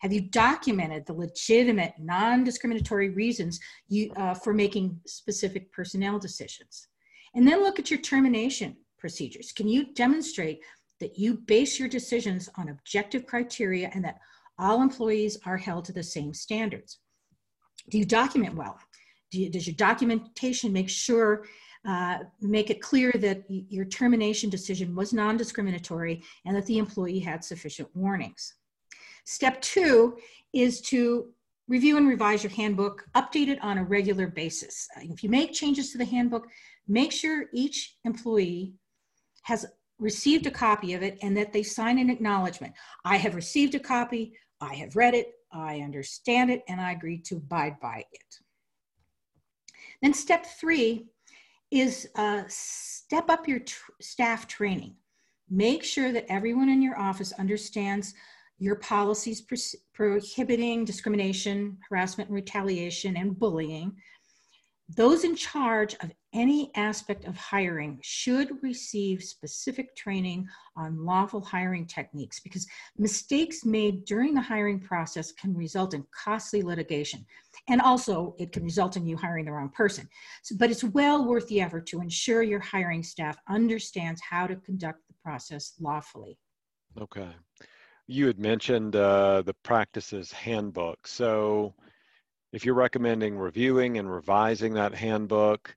Have 0.00 0.12
you 0.12 0.20
documented 0.20 1.06
the 1.06 1.12
legitimate 1.12 1.94
non-discriminatory 1.98 3.10
reasons 3.10 3.58
you, 3.88 4.12
uh, 4.16 4.34
for 4.34 4.52
making 4.52 5.00
specific 5.06 5.72
personnel 5.72 6.18
decisions? 6.18 6.88
And 7.34 7.46
then 7.46 7.62
look 7.62 7.78
at 7.78 7.90
your 7.90 8.00
termination 8.00 8.76
procedures. 8.98 9.52
Can 9.52 9.68
you 9.68 9.92
demonstrate 9.94 10.60
that 11.00 11.18
you 11.18 11.34
base 11.34 11.78
your 11.78 11.88
decisions 11.88 12.48
on 12.56 12.68
objective 12.68 13.26
criteria 13.26 13.90
and 13.94 14.04
that 14.04 14.18
all 14.58 14.82
employees 14.82 15.38
are 15.44 15.58
held 15.58 15.84
to 15.84 15.92
the 15.92 16.02
same 16.02 16.32
standards? 16.32 16.98
Do 17.90 17.98
you 17.98 18.04
document 18.04 18.54
well? 18.54 18.78
Do 19.30 19.40
you, 19.40 19.50
does 19.50 19.66
your 19.66 19.76
documentation 19.76 20.72
make 20.72 20.88
sure, 20.88 21.44
uh, 21.86 22.20
make 22.40 22.70
it 22.70 22.80
clear 22.80 23.12
that 23.12 23.44
your 23.48 23.84
termination 23.84 24.50
decision 24.50 24.94
was 24.94 25.12
non-discriminatory 25.12 26.22
and 26.44 26.56
that 26.56 26.66
the 26.66 26.78
employee 26.78 27.20
had 27.20 27.44
sufficient 27.44 27.88
warnings? 27.94 28.54
Step 29.26 29.60
two 29.60 30.16
is 30.54 30.80
to 30.80 31.26
review 31.66 31.96
and 31.96 32.08
revise 32.08 32.44
your 32.44 32.52
handbook, 32.52 33.04
update 33.16 33.48
it 33.48 33.60
on 33.60 33.76
a 33.76 33.84
regular 33.84 34.28
basis. 34.28 34.88
Uh, 34.96 35.00
if 35.02 35.22
you 35.24 35.28
make 35.28 35.52
changes 35.52 35.90
to 35.90 35.98
the 35.98 36.04
handbook, 36.04 36.46
make 36.86 37.10
sure 37.10 37.46
each 37.52 37.96
employee 38.04 38.72
has 39.42 39.66
received 39.98 40.46
a 40.46 40.50
copy 40.50 40.94
of 40.94 41.02
it 41.02 41.18
and 41.22 41.36
that 41.36 41.52
they 41.52 41.64
sign 41.64 41.98
an 41.98 42.08
acknowledgement. 42.08 42.72
I 43.04 43.16
have 43.16 43.34
received 43.34 43.74
a 43.74 43.80
copy, 43.80 44.32
I 44.60 44.74
have 44.74 44.94
read 44.94 45.14
it, 45.14 45.32
I 45.52 45.80
understand 45.80 46.52
it, 46.52 46.62
and 46.68 46.80
I 46.80 46.92
agree 46.92 47.18
to 47.22 47.36
abide 47.36 47.80
by 47.80 48.04
it. 48.12 48.40
Then 50.02 50.14
step 50.14 50.46
three 50.46 51.08
is 51.72 52.08
uh, 52.14 52.44
step 52.46 53.28
up 53.28 53.48
your 53.48 53.58
tr 53.58 53.90
staff 54.00 54.46
training. 54.46 54.94
Make 55.50 55.82
sure 55.82 56.12
that 56.12 56.26
everyone 56.28 56.68
in 56.68 56.80
your 56.80 56.98
office 56.98 57.32
understands 57.32 58.14
your 58.58 58.76
policies 58.76 59.44
prohibiting 59.92 60.84
discrimination, 60.84 61.78
harassment, 61.88 62.30
retaliation, 62.30 63.16
and 63.16 63.38
bullying, 63.38 63.94
those 64.96 65.24
in 65.24 65.34
charge 65.34 65.94
of 65.94 66.12
any 66.32 66.70
aspect 66.76 67.24
of 67.24 67.36
hiring 67.36 67.98
should 68.02 68.62
receive 68.62 69.22
specific 69.22 69.96
training 69.96 70.46
on 70.76 71.04
lawful 71.04 71.40
hiring 71.40 71.86
techniques 71.86 72.38
because 72.38 72.66
mistakes 72.96 73.64
made 73.64 74.04
during 74.04 74.32
the 74.32 74.40
hiring 74.40 74.78
process 74.78 75.32
can 75.32 75.56
result 75.56 75.92
in 75.92 76.06
costly 76.12 76.62
litigation. 76.62 77.26
And 77.68 77.80
also, 77.80 78.36
it 78.38 78.52
can 78.52 78.62
result 78.62 78.96
in 78.96 79.06
you 79.06 79.16
hiring 79.16 79.46
the 79.46 79.52
wrong 79.52 79.70
person. 79.70 80.08
So, 80.44 80.54
but 80.56 80.70
it's 80.70 80.84
well 80.84 81.26
worth 81.26 81.48
the 81.48 81.60
effort 81.60 81.86
to 81.88 82.00
ensure 82.00 82.42
your 82.42 82.60
hiring 82.60 83.02
staff 83.02 83.36
understands 83.48 84.20
how 84.20 84.46
to 84.46 84.54
conduct 84.56 85.00
the 85.08 85.14
process 85.20 85.72
lawfully. 85.80 86.38
Okay 87.00 87.30
you 88.06 88.26
had 88.26 88.38
mentioned 88.38 88.94
uh, 88.94 89.42
the 89.42 89.54
practices 89.62 90.32
handbook. 90.32 91.06
So 91.06 91.74
if 92.52 92.64
you're 92.64 92.74
recommending 92.74 93.36
reviewing 93.36 93.98
and 93.98 94.10
revising 94.10 94.74
that 94.74 94.94
handbook, 94.94 95.74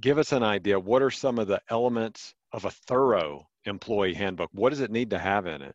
give 0.00 0.18
us 0.18 0.32
an 0.32 0.42
idea. 0.42 0.78
What 0.78 1.02
are 1.02 1.10
some 1.10 1.38
of 1.38 1.48
the 1.48 1.60
elements 1.68 2.34
of 2.52 2.64
a 2.64 2.70
thorough 2.70 3.46
employee 3.64 4.14
handbook? 4.14 4.50
What 4.52 4.70
does 4.70 4.80
it 4.80 4.90
need 4.90 5.10
to 5.10 5.18
have 5.18 5.46
in 5.46 5.62
it? 5.62 5.74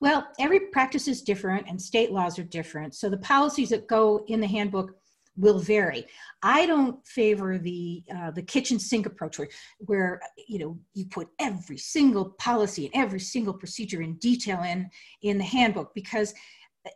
Well, 0.00 0.26
every 0.38 0.60
practice 0.60 1.06
is 1.08 1.22
different 1.22 1.66
and 1.68 1.80
state 1.80 2.10
laws 2.12 2.38
are 2.38 2.44
different. 2.44 2.94
So 2.94 3.08
the 3.08 3.18
policies 3.18 3.70
that 3.70 3.86
go 3.86 4.24
in 4.26 4.40
the 4.40 4.46
handbook 4.46 4.92
will 5.36 5.58
vary. 5.58 6.06
I 6.42 6.66
don't 6.66 7.04
favor 7.06 7.58
the 7.58 8.02
uh, 8.14 8.30
the 8.30 8.42
kitchen 8.42 8.78
sink 8.78 9.06
approach 9.06 9.38
where 9.38 9.48
where 9.78 10.20
you 10.48 10.58
know 10.58 10.78
you 10.94 11.06
put 11.06 11.28
every 11.38 11.78
single 11.78 12.30
policy 12.38 12.86
and 12.86 13.02
every 13.02 13.20
single 13.20 13.54
procedure 13.54 14.02
in 14.02 14.14
detail 14.16 14.62
in 14.62 14.88
in 15.22 15.38
the 15.38 15.44
handbook 15.44 15.94
because 15.94 16.34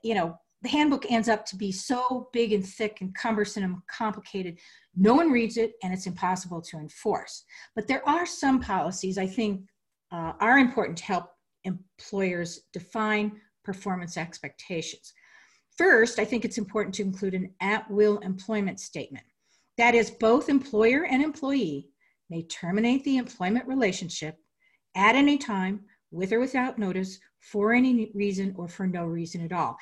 you 0.03 0.15
know 0.15 0.39
the 0.63 0.69
handbook 0.69 1.11
ends 1.11 1.29
up 1.29 1.47
to 1.47 1.57
be 1.57 1.73
so 1.73 2.29
big 2.33 2.53
and 2.53 2.67
thick 2.67 2.99
and 3.01 3.15
cumbersome 3.15 3.65
and 3.65 3.77
complicated 3.91 4.59
no 4.97 5.15
one 5.15 5.31
reads 5.31 5.57
it 5.57 5.73
and 5.83 5.93
it's 5.93 6.07
impossible 6.07 6.61
to 6.61 6.77
enforce 6.79 7.45
but 7.75 7.87
there 7.87 8.07
are 8.09 8.27
some 8.27 8.61
policies 8.61 9.19
i 9.19 9.27
think 9.27 9.63
uh, 10.13 10.33
are 10.41 10.59
important 10.59 10.97
to 10.99 11.05
help 11.05 11.31
employers 11.65 12.61
define 12.73 13.33
performance 13.65 14.17
expectations 14.17 15.13
First, 15.81 16.19
I 16.19 16.27
think 16.27 16.45
it's 16.45 16.59
important 16.59 16.95
to 16.97 17.03
include 17.03 17.33
an 17.33 17.55
at 17.63 17.91
will 17.91 18.19
employment 18.19 18.79
statement. 18.81 19.25
That 19.79 19.95
is, 19.95 20.11
both 20.11 20.51
employer 20.51 21.07
and 21.07 21.23
employee 21.23 21.89
may 22.29 22.43
terminate 22.43 23.03
the 23.05 23.17
employment 23.17 23.67
relationship 23.67 24.37
at 24.95 25.15
any 25.15 25.39
time, 25.39 25.81
with 26.11 26.35
or 26.35 26.39
without 26.39 26.79
notice, 26.79 27.19
for 27.39 27.73
any 27.73 28.11
reason 28.15 28.55
or 28.59 28.69
for 28.69 28.87
no 28.87 29.07
reason 29.07 29.43
at 29.43 29.53
all. 29.53 29.79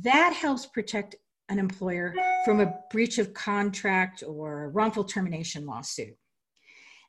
That 0.00 0.32
helps 0.32 0.64
protect 0.64 1.16
an 1.50 1.58
employer 1.58 2.14
from 2.46 2.60
a 2.60 2.72
breach 2.90 3.18
of 3.18 3.34
contract 3.34 4.24
or 4.26 4.70
wrongful 4.70 5.04
termination 5.04 5.66
lawsuit. 5.66 6.16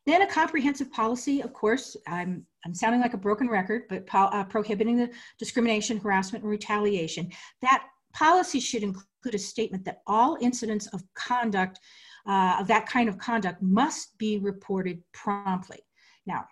Then 0.06 0.22
a 0.22 0.28
comprehensive 0.28 0.92
policy, 0.92 1.40
of 1.40 1.54
course, 1.54 1.96
I'm, 2.08 2.46
I'm 2.66 2.74
sounding 2.74 3.00
like 3.00 3.14
a 3.14 3.18
broken 3.18 3.48
record, 3.48 3.84
but 3.88 4.06
uh, 4.14 4.44
prohibiting 4.44 4.98
the 4.98 5.12
discrimination, 5.40 5.98
harassment, 5.98 6.44
and 6.44 6.52
retaliation. 6.52 7.32
That 7.62 7.88
policy 8.13 8.60
should 8.60 8.84
include 8.84 9.36
a 9.36 9.39
statement 9.39 9.86
that 9.86 10.02
all 10.08 10.38
incidents 10.41 10.88
of 10.88 11.04
conduct, 11.13 11.80
uh, 12.28 12.58
of 12.60 12.67
that 12.67 12.88
kind 12.88 13.10
of 13.10 13.17
conduct, 13.17 13.62
must 13.62 14.17
be 14.17 14.38
reported 14.38 15.02
promptly. 15.13 15.80
Now, 16.26 16.45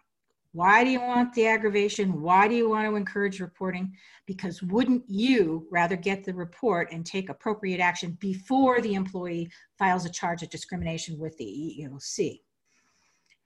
why 0.54 0.84
do 0.84 0.89
you 0.89 1.00
want 1.00 1.34
the 1.34 1.47
aggravation? 1.47 2.21
Why 2.21 2.47
do 2.47 2.56
you 2.56 2.69
want 2.69 2.89
to 2.89 2.95
encourage 2.95 3.39
reporting? 3.39 3.93
Because 4.26 4.62
wouldn't 4.62 5.04
you 5.08 5.65
rather 5.71 5.95
get 5.95 6.26
the 6.26 6.34
report 6.34 6.89
and 6.91 7.06
take 7.06 7.30
appropriate 7.30 7.80
action 7.80 8.17
before 8.19 8.82
the 8.82 8.95
employee 8.95 9.50
files 9.80 10.06
a 10.06 10.10
charge 10.10 10.43
of 10.43 10.50
discrimination 10.50 11.17
with 11.17 11.38
the 11.38 11.45
EEOC? 11.45 12.41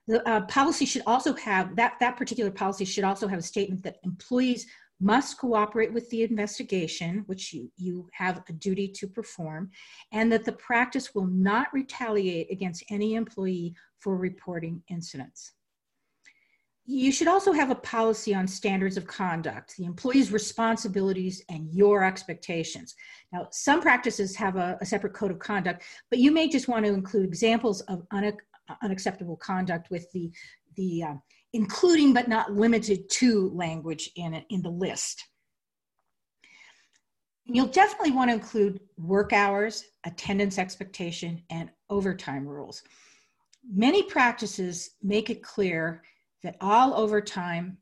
The 0.07 0.27
uh, 0.27 0.41
policy 0.41 0.85
should 0.85 1.03
also 1.05 1.33
have, 1.35 1.75
that, 1.75 1.93
that 1.99 2.17
particular 2.17 2.51
policy 2.51 2.85
should 2.85 3.03
also 3.03 3.27
have 3.27 3.39
a 3.39 3.43
statement 3.43 3.83
that 3.83 3.97
employees 4.03 4.65
must 4.99 5.37
cooperate 5.37 5.93
with 5.93 6.09
the 6.09 6.23
investigation, 6.23 7.23
which 7.27 7.53
you, 7.53 7.71
you 7.75 8.07
have 8.13 8.43
a 8.47 8.53
duty 8.53 8.87
to 8.87 9.07
perform, 9.07 9.69
and 10.11 10.31
that 10.31 10.45
the 10.45 10.53
practice 10.53 11.13
will 11.13 11.27
not 11.27 11.67
retaliate 11.73 12.51
against 12.51 12.83
any 12.89 13.15
employee 13.15 13.75
for 13.99 14.17
reporting 14.17 14.81
incidents. 14.89 15.53
You 16.87 17.11
should 17.11 17.27
also 17.27 17.51
have 17.51 17.71
a 17.71 17.75
policy 17.75 18.35
on 18.35 18.47
standards 18.47 18.95
of 18.95 19.07
conduct, 19.07 19.75
the 19.75 19.85
employee's 19.85 20.31
responsibilities 20.31 21.43
and 21.49 21.67
your 21.73 22.03
expectations. 22.03 22.93
Now, 23.33 23.47
some 23.51 23.81
practices 23.81 24.35
have 24.35 24.55
a, 24.55 24.77
a 24.79 24.85
separate 24.85 25.13
code 25.13 25.31
of 25.31 25.39
conduct, 25.39 25.83
but 26.11 26.19
you 26.19 26.29
may 26.31 26.47
just 26.47 26.67
want 26.67 26.85
to 26.85 26.93
include 26.93 27.25
examples 27.25 27.81
of 27.81 28.05
unacceptable 28.83 29.35
conduct 29.37 29.89
with 29.89 30.11
the, 30.11 30.31
the 30.75 31.03
uh, 31.03 31.13
including 31.55 32.11
but 32.11 32.27
not 32.27 32.51
limited 32.51 33.09
to 33.09 33.49
language 33.51 34.11
in, 34.17 34.33
in 34.49 34.61
the 34.61 34.69
list. 34.69 35.23
You'll 37.45 37.67
definitely 37.67 38.11
want 38.11 38.29
to 38.29 38.33
include 38.33 38.81
work 38.97 39.31
hours, 39.31 39.85
attendance 40.03 40.57
expectation, 40.59 41.41
and 41.49 41.69
overtime 41.89 42.45
rules. 42.45 42.83
Many 43.73 44.03
practices 44.03 44.91
make 45.01 45.29
it 45.29 45.41
clear 45.41 46.03
that 46.43 46.57
all 46.59 46.93
overtime 46.93 47.77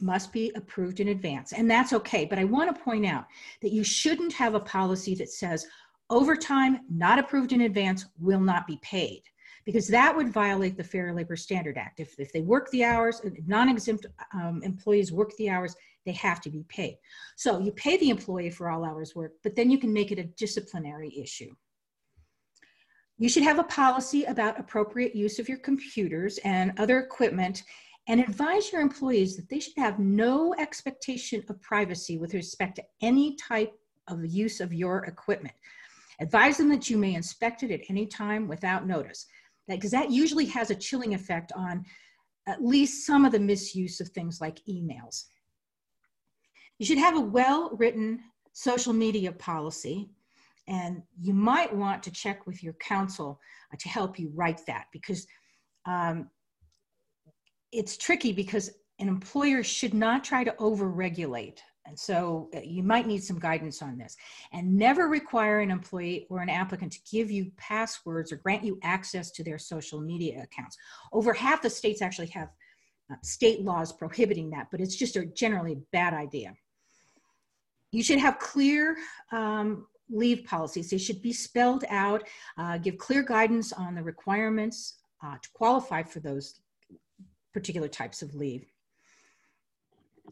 must 0.00 0.32
be 0.32 0.50
approved 0.54 1.00
in 1.00 1.08
advance, 1.08 1.52
and 1.52 1.70
that's 1.70 1.92
okay. 1.92 2.24
But 2.24 2.38
I 2.38 2.44
want 2.44 2.74
to 2.74 2.82
point 2.82 3.04
out 3.04 3.26
that 3.60 3.72
you 3.72 3.84
shouldn't 3.84 4.32
have 4.32 4.54
a 4.54 4.60
policy 4.60 5.14
that 5.16 5.28
says 5.28 5.66
overtime 6.08 6.80
not 6.90 7.18
approved 7.18 7.52
in 7.52 7.60
advance 7.62 8.06
will 8.18 8.40
not 8.40 8.66
be 8.66 8.78
paid 8.80 9.22
because 9.68 9.86
that 9.86 10.16
would 10.16 10.30
violate 10.30 10.78
the 10.78 10.82
Fair 10.82 11.12
Labor 11.12 11.36
Standard 11.36 11.76
Act. 11.76 12.00
If, 12.00 12.18
if 12.18 12.32
they 12.32 12.40
work 12.40 12.70
the 12.70 12.84
hours, 12.84 13.20
non-exempt 13.46 14.06
um, 14.32 14.62
employees 14.62 15.12
work 15.12 15.36
the 15.36 15.50
hours, 15.50 15.76
they 16.06 16.12
have 16.12 16.40
to 16.40 16.48
be 16.48 16.64
paid. 16.70 16.96
So 17.36 17.58
you 17.58 17.70
pay 17.72 17.98
the 17.98 18.08
employee 18.08 18.48
for 18.48 18.70
all 18.70 18.82
hours 18.82 19.14
work, 19.14 19.32
but 19.42 19.54
then 19.54 19.70
you 19.70 19.76
can 19.76 19.92
make 19.92 20.10
it 20.10 20.18
a 20.18 20.24
disciplinary 20.24 21.14
issue. 21.14 21.54
You 23.18 23.28
should 23.28 23.42
have 23.42 23.58
a 23.58 23.64
policy 23.64 24.24
about 24.24 24.58
appropriate 24.58 25.14
use 25.14 25.38
of 25.38 25.50
your 25.50 25.58
computers 25.58 26.38
and 26.44 26.72
other 26.78 27.00
equipment 27.00 27.62
and 28.06 28.20
advise 28.20 28.72
your 28.72 28.80
employees 28.80 29.36
that 29.36 29.50
they 29.50 29.60
should 29.60 29.76
have 29.76 29.98
no 29.98 30.54
expectation 30.54 31.44
of 31.46 31.60
privacy 31.60 32.16
with 32.16 32.32
respect 32.32 32.76
to 32.76 32.84
any 33.02 33.36
type 33.36 33.74
of 34.06 34.24
use 34.24 34.62
of 34.62 34.72
your 34.72 35.04
equipment. 35.04 35.52
Advise 36.20 36.56
them 36.56 36.70
that 36.70 36.88
you 36.88 36.96
may 36.96 37.14
inspect 37.14 37.62
it 37.62 37.70
at 37.70 37.82
any 37.90 38.06
time 38.06 38.48
without 38.48 38.86
notice, 38.86 39.26
because 39.68 39.90
that, 39.90 40.10
usually 40.10 40.46
has 40.46 40.70
a 40.70 40.74
chilling 40.74 41.14
effect 41.14 41.52
on 41.56 41.84
at 42.46 42.64
least 42.64 43.06
some 43.06 43.24
of 43.24 43.32
the 43.32 43.38
misuse 43.38 44.00
of 44.00 44.08
things 44.08 44.40
like 44.40 44.58
emails. 44.68 45.24
You 46.78 46.86
should 46.86 46.98
have 46.98 47.16
a 47.16 47.20
well 47.20 47.70
written 47.76 48.20
social 48.52 48.92
media 48.92 49.32
policy, 49.32 50.10
and 50.66 51.02
you 51.20 51.34
might 51.34 51.74
want 51.74 52.02
to 52.04 52.10
check 52.10 52.46
with 52.46 52.62
your 52.62 52.74
counsel 52.74 53.40
uh, 53.72 53.76
to 53.78 53.88
help 53.88 54.18
you 54.18 54.30
write 54.34 54.60
that 54.66 54.86
because 54.92 55.26
um, 55.86 56.30
it's 57.72 57.96
tricky 57.96 58.32
because 58.32 58.70
an 58.98 59.08
employer 59.08 59.62
should 59.62 59.94
not 59.94 60.24
try 60.24 60.44
to 60.44 60.52
overregulate. 60.52 61.58
And 61.88 61.98
so 61.98 62.50
uh, 62.54 62.60
you 62.62 62.82
might 62.82 63.06
need 63.06 63.24
some 63.24 63.38
guidance 63.38 63.80
on 63.82 63.96
this. 63.96 64.16
And 64.52 64.76
never 64.76 65.08
require 65.08 65.60
an 65.60 65.70
employee 65.70 66.26
or 66.28 66.40
an 66.40 66.50
applicant 66.50 66.92
to 66.92 66.98
give 67.10 67.30
you 67.30 67.50
passwords 67.56 68.30
or 68.30 68.36
grant 68.36 68.62
you 68.62 68.78
access 68.82 69.30
to 69.32 69.42
their 69.42 69.58
social 69.58 70.00
media 70.00 70.42
accounts. 70.42 70.76
Over 71.12 71.32
half 71.32 71.62
the 71.62 71.70
states 71.70 72.02
actually 72.02 72.28
have 72.28 72.50
uh, 73.10 73.16
state 73.22 73.62
laws 73.62 73.92
prohibiting 73.92 74.50
that, 74.50 74.68
but 74.70 74.80
it's 74.80 74.96
just 74.96 75.16
a 75.16 75.24
generally 75.24 75.78
bad 75.92 76.12
idea. 76.12 76.54
You 77.90 78.02
should 78.02 78.18
have 78.18 78.38
clear 78.38 78.98
um, 79.32 79.86
leave 80.10 80.44
policies. 80.44 80.90
They 80.90 80.98
should 80.98 81.22
be 81.22 81.32
spelled 81.32 81.84
out, 81.88 82.28
uh, 82.58 82.76
give 82.76 82.98
clear 82.98 83.22
guidance 83.22 83.72
on 83.72 83.94
the 83.94 84.02
requirements 84.02 84.98
uh, 85.24 85.36
to 85.40 85.48
qualify 85.54 86.02
for 86.02 86.20
those 86.20 86.60
particular 87.54 87.88
types 87.88 88.20
of 88.20 88.34
leave. 88.34 88.66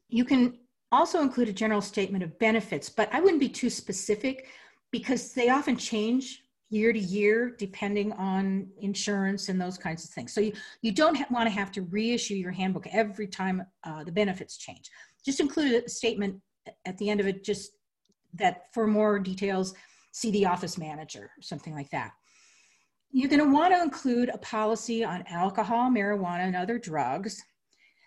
You 0.08 0.26
can 0.26 0.58
also 0.92 1.20
include 1.20 1.48
a 1.48 1.52
general 1.52 1.80
statement 1.80 2.22
of 2.22 2.38
benefits, 2.38 2.88
but 2.88 3.08
I 3.12 3.20
wouldn't 3.20 3.40
be 3.40 3.48
too 3.48 3.70
specific 3.70 4.46
because 4.90 5.32
they 5.32 5.48
often 5.48 5.76
change 5.76 6.42
year 6.68 6.92
to 6.92 6.98
year 6.98 7.54
depending 7.58 8.12
on 8.12 8.68
insurance 8.80 9.48
and 9.48 9.60
those 9.60 9.78
kinds 9.78 10.04
of 10.04 10.10
things. 10.10 10.32
So 10.32 10.40
you, 10.40 10.52
you 10.82 10.92
don't 10.92 11.18
want 11.30 11.46
to 11.46 11.50
have 11.50 11.70
to 11.72 11.82
reissue 11.82 12.34
your 12.34 12.50
handbook 12.50 12.86
every 12.88 13.26
time 13.26 13.64
uh, 13.84 14.04
the 14.04 14.12
benefits 14.12 14.56
change. 14.56 14.90
Just 15.24 15.40
include 15.40 15.84
a 15.84 15.88
statement 15.88 16.40
at 16.84 16.98
the 16.98 17.08
end 17.10 17.20
of 17.20 17.26
it, 17.26 17.44
just 17.44 17.72
that 18.34 18.64
for 18.72 18.86
more 18.86 19.18
details, 19.18 19.74
see 20.12 20.30
the 20.30 20.46
office 20.46 20.76
manager, 20.78 21.30
something 21.40 21.74
like 21.74 21.90
that. 21.90 22.12
You're 23.12 23.30
going 23.30 23.44
to 23.44 23.52
want 23.52 23.72
to 23.72 23.82
include 23.82 24.28
a 24.28 24.38
policy 24.38 25.04
on 25.04 25.24
alcohol, 25.28 25.90
marijuana, 25.90 26.46
and 26.46 26.56
other 26.56 26.78
drugs. 26.78 27.42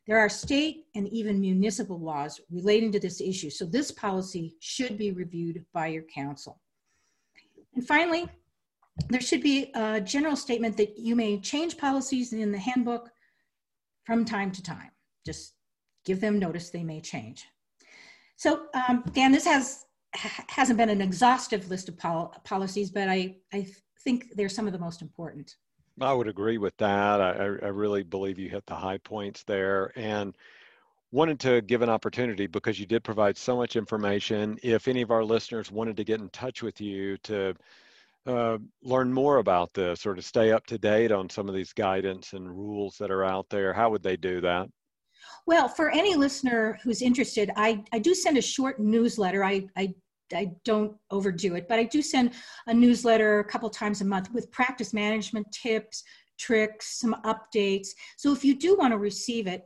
There 0.10 0.17
are 0.17 0.28
state 0.28 0.86
and 0.95 1.08
even 1.10 1.39
municipal 1.39 2.00
laws 2.00 2.41
relating 2.50 2.91
to 2.93 3.00
this 3.00 3.22
issue, 3.22 3.52
so 3.52 3.63
this 3.63 3.91
policy 3.91 4.56
should 4.60 4.98
be 4.98 5.12
reviewed 5.12 5.63
by 5.72 5.86
your 5.86 6.02
counsel. 6.02 6.60
And 7.76 7.86
finally, 7.86 8.28
there 9.10 9.22
should 9.22 9.43
be 9.43 9.72
a 9.76 10.02
general 10.02 10.36
statement 10.36 10.78
that 10.78 10.98
you 10.98 11.15
may 11.15 11.39
change 11.39 11.78
policies 11.78 12.34
in 12.34 12.52
the 12.52 12.58
handbook 12.58 13.12
from 14.04 14.26
time 14.26 14.52
to 14.54 14.63
time. 14.63 14.89
Just 15.28 15.54
give 16.06 16.19
them 16.19 16.39
notice 16.39 16.72
they 16.72 16.84
may 16.84 17.02
change. 17.02 17.45
So, 18.36 18.65
um, 18.74 19.04
Dan, 19.13 19.32
this 19.32 19.45
has 19.45 19.86
hasn't 20.15 20.80
been 20.80 20.89
an 20.89 21.02
exhaustive 21.02 21.69
list 21.69 21.88
of 21.88 22.00
pol 22.00 22.34
policies, 22.43 22.89
but 22.89 23.10
I, 23.10 23.36
I 23.54 23.67
think 24.04 24.34
they're 24.36 24.50
some 24.50 24.65
of 24.65 24.74
the 24.74 24.80
most 24.80 25.04
important. 25.04 25.56
I 26.01 26.13
would 26.13 26.27
agree 26.27 26.57
with 26.57 26.75
that. 26.77 27.21
I, 27.21 27.31
I 27.31 27.69
really 27.69 28.03
believe 28.03 28.39
you 28.39 28.49
hit 28.49 28.65
the 28.65 28.75
high 28.75 28.99
points 28.99 29.43
there 29.43 29.91
and 29.97 30.35
wanted 31.12 31.39
to 31.41 31.62
give 31.62 31.81
an 31.81 31.89
opportunity 31.89 32.47
because 32.47 32.79
you 32.79 32.85
did 32.85 33.03
provide 33.03 33.38
so 33.38 33.57
much 33.57 33.75
information. 33.75 34.57
If 34.63 34.88
any 34.88 35.01
of 35.01 35.12
our 35.12 35.23
listeners 35.23 35.71
wanted 35.71 35.97
to 35.97 36.03
get 36.03 36.21
in 36.21 36.29
touch 36.29 36.62
with 36.62 36.79
you 36.79 37.17
to 37.17 37.55
uh, 38.27 38.57
learn 38.83 39.12
more 39.12 39.38
about 39.38 39.73
this 39.73 40.05
or 40.05 40.13
to 40.13 40.21
stay 40.21 40.51
up 40.51 40.65
to 40.67 40.77
date 40.77 41.12
on 41.12 41.29
some 41.29 41.49
of 41.49 41.55
these 41.55 41.73
guidance 41.73 42.33
and 42.33 42.49
rules 42.49 42.97
that 42.97 43.12
are 43.12 43.25
out 43.25 43.49
there, 43.49 43.73
how 43.73 43.89
would 43.89 44.03
they 44.03 44.15
do 44.17 44.39
that? 44.41 44.69
Well, 45.45 45.67
for 45.67 45.89
any 45.89 46.15
listener 46.15 46.79
who's 46.83 47.01
interested, 47.01 47.49
I, 47.55 47.83
I 47.91 47.99
do 47.99 48.13
send 48.13 48.38
a 48.38 48.41
short 48.41 48.79
newsletter. 48.79 49.43
I, 49.43 49.67
I 49.75 49.93
I 50.34 50.52
don't 50.65 50.96
overdo 51.12 51.56
it, 51.56 51.68
but 51.68 51.80
I 51.80 51.84
do 51.84 52.02
send 52.02 52.34
a 52.68 52.74
newsletter 52.74 53.39
a 53.39 53.44
couple 53.44 53.70
times 53.70 54.02
a 54.02 54.06
month 54.06 54.32
with 54.34 54.52
practice 54.52 54.94
management 54.94 55.48
tips, 55.52 56.04
tricks, 56.38 57.00
some 57.00 57.15
updates. 57.26 57.89
So 58.18 58.34
if 58.34 58.44
you 58.44 58.56
do 58.56 58.76
want 58.76 58.94
to 58.94 58.98
receive 58.98 59.48
it, 59.48 59.65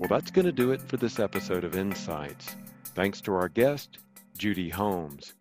Well, 0.00 0.08
that's 0.08 0.30
going 0.30 0.46
to 0.46 0.52
do 0.52 0.72
it 0.72 0.80
for 0.80 0.96
this 0.96 1.18
episode 1.18 1.62
of 1.62 1.76
Insights. 1.76 2.56
Thanks 2.94 3.20
to 3.22 3.34
our 3.34 3.50
guest, 3.50 3.98
Judy 4.38 4.70
Holmes. 4.70 5.34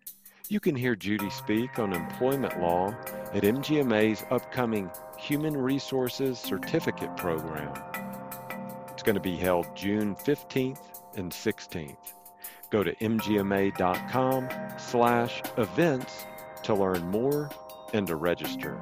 You 0.50 0.60
can 0.60 0.76
hear 0.76 0.96
Judy 0.96 1.30
speak 1.30 1.80
on 1.80 1.94
employment 1.94 2.60
law 2.60 2.90
at 3.34 3.44
MGMA's 3.44 4.26
upcoming 4.32 4.92
Human 5.18 5.56
Resources 5.56 6.40
Certificate 6.40 7.16
Program. 7.16 7.72
It's 8.92 9.04
going 9.04 9.16
to 9.16 9.22
be 9.22 9.38
held 9.38 9.74
June 9.78 10.16
15th 10.16 11.02
and 11.16 11.32
16th. 11.32 11.96
Go 12.70 12.84
to 12.84 12.94
mgma.com 12.96 14.50
slash 14.78 15.42
events 15.58 16.26
to 16.64 16.74
learn 16.74 17.08
more 17.10 17.50
and 17.94 18.08
to 18.08 18.16
register. 18.16 18.80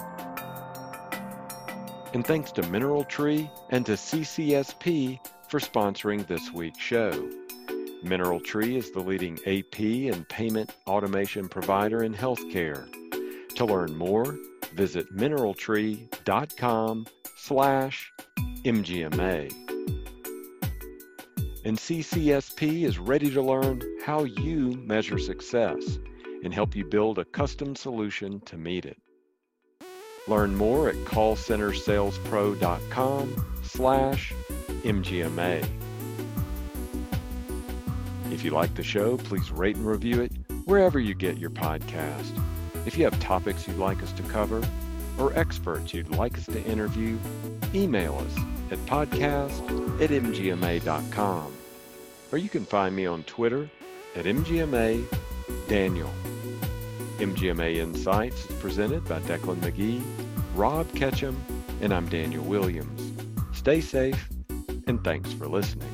And 2.14 2.26
thanks 2.26 2.52
to 2.54 2.68
Mineral 2.70 3.04
Tree 3.04 3.50
and 3.70 3.86
to 3.86 3.94
CCSP 3.94 5.20
for 5.50 5.60
sponsoring 5.60 6.26
this 6.26 6.52
week's 6.52 6.80
show. 6.80 7.30
Mineral 8.04 8.40
Tree 8.40 8.78
is 8.78 8.92
the 8.92 9.00
leading 9.00 9.38
AP 9.46 9.80
and 10.14 10.28
payment 10.30 10.76
automation 10.88 11.50
provider 11.50 12.04
in 12.04 12.14
healthcare. 12.14 12.88
To 13.56 13.66
learn 13.66 13.96
more, 13.98 14.38
visit 14.74 15.14
mineraltree.com 15.16 17.08
slash 17.36 18.12
MGMA. 18.64 19.52
And 21.66 21.78
CCSP 21.78 22.84
is 22.84 23.00
ready 23.00 23.30
to 23.32 23.42
learn 23.42 23.82
how 24.06 24.24
you 24.24 24.72
measure 24.86 25.18
success 25.18 26.00
and 26.44 26.54
help 26.54 26.76
you 26.76 26.86
build 26.86 27.18
a 27.20 27.26
custom 27.26 27.76
solution 27.76 28.40
to 28.42 28.58
meet 28.58 28.86
it. 28.86 28.98
Learn 30.28 30.56
more 30.56 30.90
at 30.90 30.96
callcentersalespro.com 30.96 33.46
slash 33.64 34.34
MGMA. 34.84 35.68
If 38.32 38.44
you 38.44 38.52
like 38.52 38.76
the 38.76 38.84
show, 38.84 39.16
please 39.18 39.50
rate 39.52 39.78
and 39.78 39.86
review 39.86 40.22
it 40.22 40.34
wherever 40.66 41.00
you 41.00 41.14
get 41.14 41.38
your 41.38 41.50
podcast. 41.50 42.38
If 42.86 42.98
you 42.98 43.06
have 43.06 43.18
topics 43.20 43.66
you'd 43.68 43.78
like 43.78 44.04
us 44.04 44.12
to 44.14 44.24
cover 44.24 44.62
or 45.18 45.38
experts 45.38 45.94
you'd 45.94 46.10
like 46.10 46.38
us 46.38 46.46
to 46.48 46.62
interview, 46.66 47.18
email 47.74 48.18
us 48.18 48.36
at 48.72 48.80
podcast 48.86 50.02
at 50.02 50.10
mgma.com. 50.10 51.54
Or 52.32 52.38
you 52.38 52.50
can 52.50 52.66
find 52.66 52.94
me 52.96 53.06
on 53.06 53.24
Twitter 53.24 53.70
at 54.16 54.26
mgma 54.26 55.06
daniel. 55.68 56.12
MGMA 57.18 57.78
Insights 57.78 58.50
is 58.50 58.56
presented 58.58 59.04
by 59.06 59.20
Decklan 59.22 59.58
McGee, 59.58 60.04
Rob 60.56 60.88
Ketcham, 60.92 61.36
and 61.82 61.94
I'm 61.94 62.08
Daniel 62.10 62.44
Williams. 62.44 63.12
Stay 63.54 63.82
safe, 63.82 64.30
and 64.88 65.04
thanks 65.04 65.34
for 65.34 65.48
listening. 65.48 65.90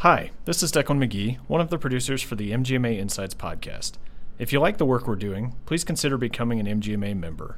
Hi, 0.00 0.30
this 0.44 0.62
is 0.62 0.70
Decklan 0.70 1.04
McGee, 1.04 1.38
one 1.48 1.60
of 1.60 1.70
the 1.70 1.78
producers 1.78 2.22
for 2.22 2.36
the 2.36 2.52
MGMA 2.52 2.96
Insights 2.96 3.34
podcast. 3.34 3.94
If 4.38 4.52
you 4.52 4.60
like 4.60 4.76
the 4.76 4.84
work 4.84 5.08
we're 5.08 5.16
doing, 5.16 5.56
please 5.64 5.82
consider 5.82 6.18
becoming 6.18 6.60
an 6.60 6.66
MGMA 6.66 7.16
member. 7.16 7.56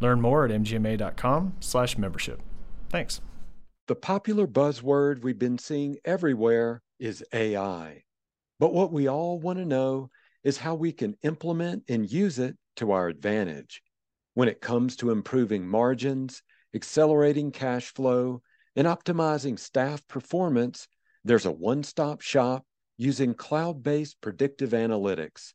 Learn 0.00 0.20
more 0.20 0.44
at 0.44 0.50
mgma.com/membership. 0.50 2.42
Thanks. 2.90 3.22
The 3.88 3.94
popular 3.94 4.46
buzzword 4.46 5.22
we've 5.22 5.38
been 5.38 5.56
seeing 5.56 5.96
everywhere 6.04 6.82
is 6.98 7.24
AI. 7.32 8.04
But 8.58 8.74
what 8.74 8.92
we 8.92 9.08
all 9.08 9.38
want 9.38 9.58
to 9.60 9.64
know 9.64 10.10
is 10.44 10.58
how 10.58 10.74
we 10.74 10.92
can 10.92 11.16
implement 11.22 11.84
and 11.88 12.10
use 12.10 12.38
it 12.38 12.58
to 12.76 12.92
our 12.92 13.08
advantage. 13.08 13.82
When 14.34 14.48
it 14.48 14.60
comes 14.60 14.96
to 14.96 15.12
improving 15.12 15.66
margins, 15.66 16.42
accelerating 16.74 17.50
cash 17.50 17.94
flow, 17.94 18.42
and 18.76 18.86
optimizing 18.86 19.58
staff 19.58 20.06
performance, 20.06 20.86
there's 21.24 21.46
a 21.46 21.50
one 21.50 21.82
stop 21.82 22.20
shop 22.20 22.66
using 22.98 23.32
cloud 23.32 23.82
based 23.82 24.20
predictive 24.20 24.70
analytics. 24.70 25.54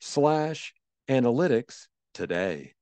slash 0.00 0.74
analytics 1.08 1.86
today. 2.14 2.74